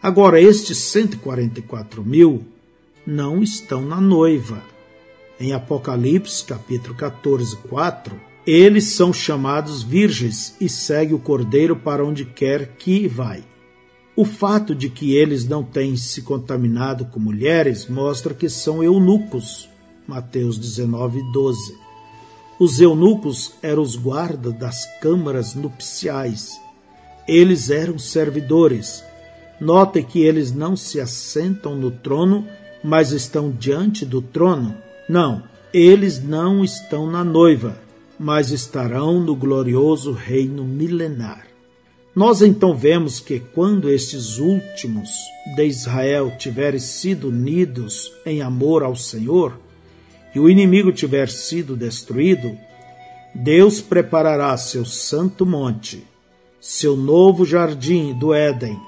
Agora, 0.00 0.40
estes 0.40 0.78
144 0.78 2.04
mil 2.04 2.44
não 3.04 3.42
estão 3.42 3.82
na 3.82 4.00
noiva. 4.00 4.62
Em 5.40 5.52
Apocalipse, 5.52 6.44
capítulo 6.44 6.94
14, 6.94 7.56
4, 7.68 8.14
eles 8.46 8.84
são 8.84 9.12
chamados 9.12 9.82
virgens 9.82 10.56
e 10.60 10.68
segue 10.68 11.12
o 11.12 11.18
cordeiro 11.18 11.74
para 11.74 12.06
onde 12.06 12.24
quer 12.24 12.76
que 12.78 13.08
vai. 13.08 13.42
O 14.16 14.24
fato 14.24 14.74
de 14.74 14.88
que 14.88 15.14
eles 15.14 15.46
não 15.46 15.62
têm 15.62 15.94
se 15.94 16.22
contaminado 16.22 17.04
com 17.04 17.20
mulheres 17.20 17.86
mostra 17.86 18.32
que 18.32 18.48
são 18.48 18.82
eunucos. 18.82 19.68
Mateus 20.08 20.56
19, 20.56 21.22
12. 21.32 21.76
Os 22.58 22.80
eunucos 22.80 23.52
eram 23.62 23.82
os 23.82 23.94
guardas 23.94 24.54
das 24.54 24.86
câmaras 25.00 25.54
nupciais. 25.54 26.58
Eles 27.28 27.68
eram 27.68 27.98
servidores. 27.98 29.04
Note 29.60 30.02
que 30.02 30.22
eles 30.22 30.50
não 30.50 30.74
se 30.74 30.98
assentam 30.98 31.76
no 31.76 31.90
trono, 31.90 32.46
mas 32.82 33.12
estão 33.12 33.50
diante 33.50 34.06
do 34.06 34.22
trono. 34.22 34.74
Não, 35.06 35.42
eles 35.74 36.22
não 36.22 36.64
estão 36.64 37.06
na 37.10 37.22
noiva, 37.22 37.78
mas 38.18 38.50
estarão 38.50 39.20
no 39.20 39.36
glorioso 39.36 40.12
reino 40.12 40.64
milenar. 40.64 41.45
Nós 42.16 42.40
então 42.40 42.74
vemos 42.74 43.20
que 43.20 43.38
quando 43.38 43.90
estes 43.90 44.38
últimos 44.38 45.10
de 45.54 45.66
Israel 45.66 46.32
tiverem 46.38 46.80
sido 46.80 47.28
unidos 47.28 48.10
em 48.24 48.40
amor 48.40 48.82
ao 48.82 48.96
Senhor 48.96 49.60
e 50.34 50.40
o 50.40 50.48
inimigo 50.48 50.90
tiver 50.92 51.28
sido 51.28 51.76
destruído, 51.76 52.56
Deus 53.34 53.82
preparará 53.82 54.56
seu 54.56 54.86
santo 54.86 55.44
monte, 55.44 56.06
seu 56.58 56.96
novo 56.96 57.44
jardim 57.44 58.14
do 58.18 58.32
Éden, 58.32 58.80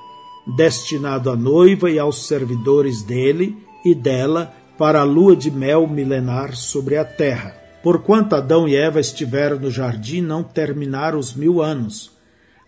destinado 0.56 1.30
à 1.30 1.36
noiva 1.36 1.90
e 1.90 1.98
aos 1.98 2.26
servidores 2.26 3.02
dele 3.02 3.58
e 3.84 3.94
dela 3.94 4.54
para 4.78 5.02
a 5.02 5.04
lua 5.04 5.36
de 5.36 5.50
mel 5.50 5.86
milenar 5.86 6.56
sobre 6.56 6.96
a 6.96 7.04
terra. 7.04 7.54
Porquanto 7.82 8.34
Adão 8.34 8.66
e 8.66 8.74
Eva 8.74 8.98
estiveram 8.98 9.58
no 9.58 9.70
jardim, 9.70 10.22
não 10.22 10.42
terminaram 10.42 11.18
os 11.18 11.34
mil 11.34 11.60
anos 11.60 12.16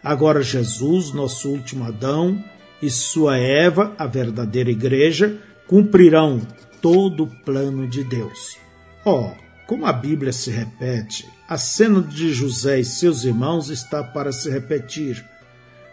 Agora 0.02 0.42
Jesus, 0.42 1.12
nosso 1.12 1.50
último 1.50 1.84
Adão, 1.84 2.42
e 2.80 2.88
sua 2.88 3.36
Eva, 3.36 3.94
a 3.98 4.06
verdadeira 4.06 4.70
igreja, 4.70 5.38
cumprirão 5.66 6.40
todo 6.80 7.24
o 7.24 7.26
plano 7.26 7.86
de 7.86 8.02
Deus. 8.02 8.56
Oh, 9.04 9.30
como 9.66 9.86
a 9.86 9.92
Bíblia 9.92 10.32
se 10.32 10.50
repete, 10.50 11.28
a 11.48 11.58
cena 11.58 12.00
de 12.00 12.32
José 12.32 12.80
e 12.80 12.84
seus 12.84 13.24
irmãos 13.24 13.68
está 13.68 14.02
para 14.02 14.32
se 14.32 14.50
repetir, 14.50 15.24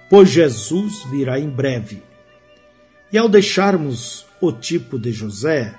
pois 0.10 0.30
Jesus 0.30 1.04
virá 1.10 1.40
em 1.40 1.50
breve. 1.50 2.02
E 3.12 3.18
ao 3.18 3.28
deixarmos 3.28 4.26
o 4.40 4.52
tipo 4.52 4.98
de 4.98 5.12
José, 5.12 5.76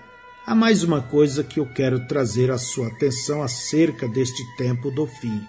há 0.47 0.55
mais 0.55 0.83
uma 0.83 1.01
coisa 1.01 1.43
que 1.43 1.61
eu 1.61 1.67
quero 1.67 2.07
trazer 2.07 2.51
à 2.51 2.59
sua 2.59 2.88
atenção 2.88 3.43
acerca 3.43 4.07
deste 4.09 4.43
tempo 4.57 4.91
do 4.91 5.07
fim. 5.07 5.43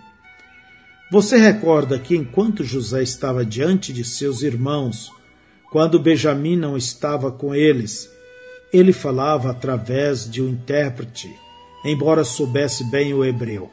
Você 1.12 1.38
recorda 1.38 1.98
que 1.98 2.16
enquanto 2.16 2.64
José 2.64 3.02
estava 3.02 3.44
diante 3.44 3.92
de 3.92 4.04
seus 4.04 4.44
irmãos, 4.44 5.12
quando 5.72 6.00
Benjamim 6.00 6.56
não 6.56 6.78
estava 6.78 7.32
com 7.32 7.56
eles, 7.56 8.08
ele 8.72 8.94
falava 8.94 9.50
através 9.50 10.30
de 10.30 10.40
um 10.40 10.48
intérprete, 10.50 11.28
embora 11.84 12.24
soubesse 12.24 12.84
bem 12.92 13.12
o 13.12 13.26
hebreu. 13.26 13.72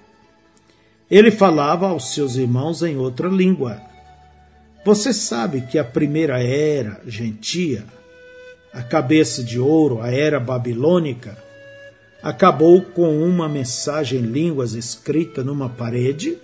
Ele 1.11 1.31
falava 1.31 1.89
aos 1.89 2.15
seus 2.15 2.37
irmãos 2.37 2.83
em 2.83 2.97
outra 2.97 3.29
língua. 3.29 3.83
Você 4.83 5.13
sabe 5.13 5.61
que 5.61 5.79
a 5.79 5.85
primeira 5.85 6.43
era 6.43 7.03
gentia, 7.07 7.85
a 8.73 8.83
cabeça 8.83 9.45
de 9.45 9.61
ouro, 9.61 10.01
a 10.01 10.11
era 10.11 10.41
babilônica, 10.41 11.37
acabou 12.23 12.81
com 12.81 13.23
uma 13.23 13.47
mensagem 13.47 14.21
em 14.21 14.27
línguas 14.27 14.73
escrita 14.73 15.45
numa 15.45 15.69
parede 15.69 16.39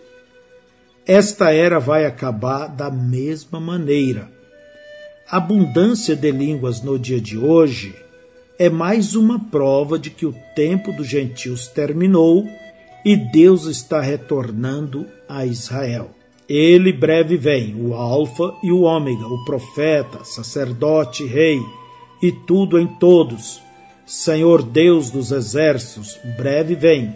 esta 1.07 1.53
era 1.53 1.81
vai 1.81 2.07
acabar 2.07 2.69
da 2.69 2.91
mesma 2.91 3.59
maneira. 3.59 4.31
A 5.29 5.39
abundância 5.39 6.15
de 6.15 6.31
línguas 6.31 6.83
no 6.83 6.99
dia 6.99 7.21
de 7.21 7.37
hoje 7.37 7.95
é 8.59 8.69
mais 8.69 9.15
uma 9.15 9.39
prova 9.39 9.99
de 9.99 10.11
que 10.11 10.27
o 10.27 10.35
tempo 10.55 10.93
dos 10.93 11.09
gentios 11.09 11.67
terminou 11.67 12.47
e 13.05 13.17
Deus 13.17 13.67
está 13.67 14.01
retornando 14.01 15.07
a 15.29 15.45
Israel. 15.45 16.11
Ele 16.49 16.93
breve 16.93 17.37
vem, 17.37 17.75
o 17.75 17.95
Alfa 17.95 18.55
e 18.63 18.71
o 18.71 18.83
Ômega, 18.83 19.27
o 19.27 19.45
profeta, 19.45 20.25
sacerdote, 20.25 21.25
rei, 21.25 21.59
e 22.23 22.31
tudo 22.31 22.79
em 22.79 22.87
todos. 22.87 23.61
Senhor 24.07 24.63
Deus 24.63 25.11
dos 25.11 25.33
exércitos, 25.33 26.19
breve 26.37 26.75
vem. 26.75 27.13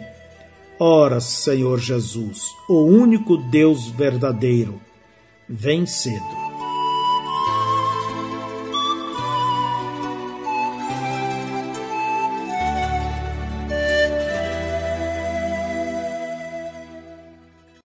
Ora, 0.79 1.19
Senhor 1.19 1.79
Jesus, 1.79 2.55
o 2.69 2.83
único 2.83 3.35
Deus 3.35 3.89
verdadeiro, 3.89 4.79
vem 5.49 5.87
cedo. 5.87 6.46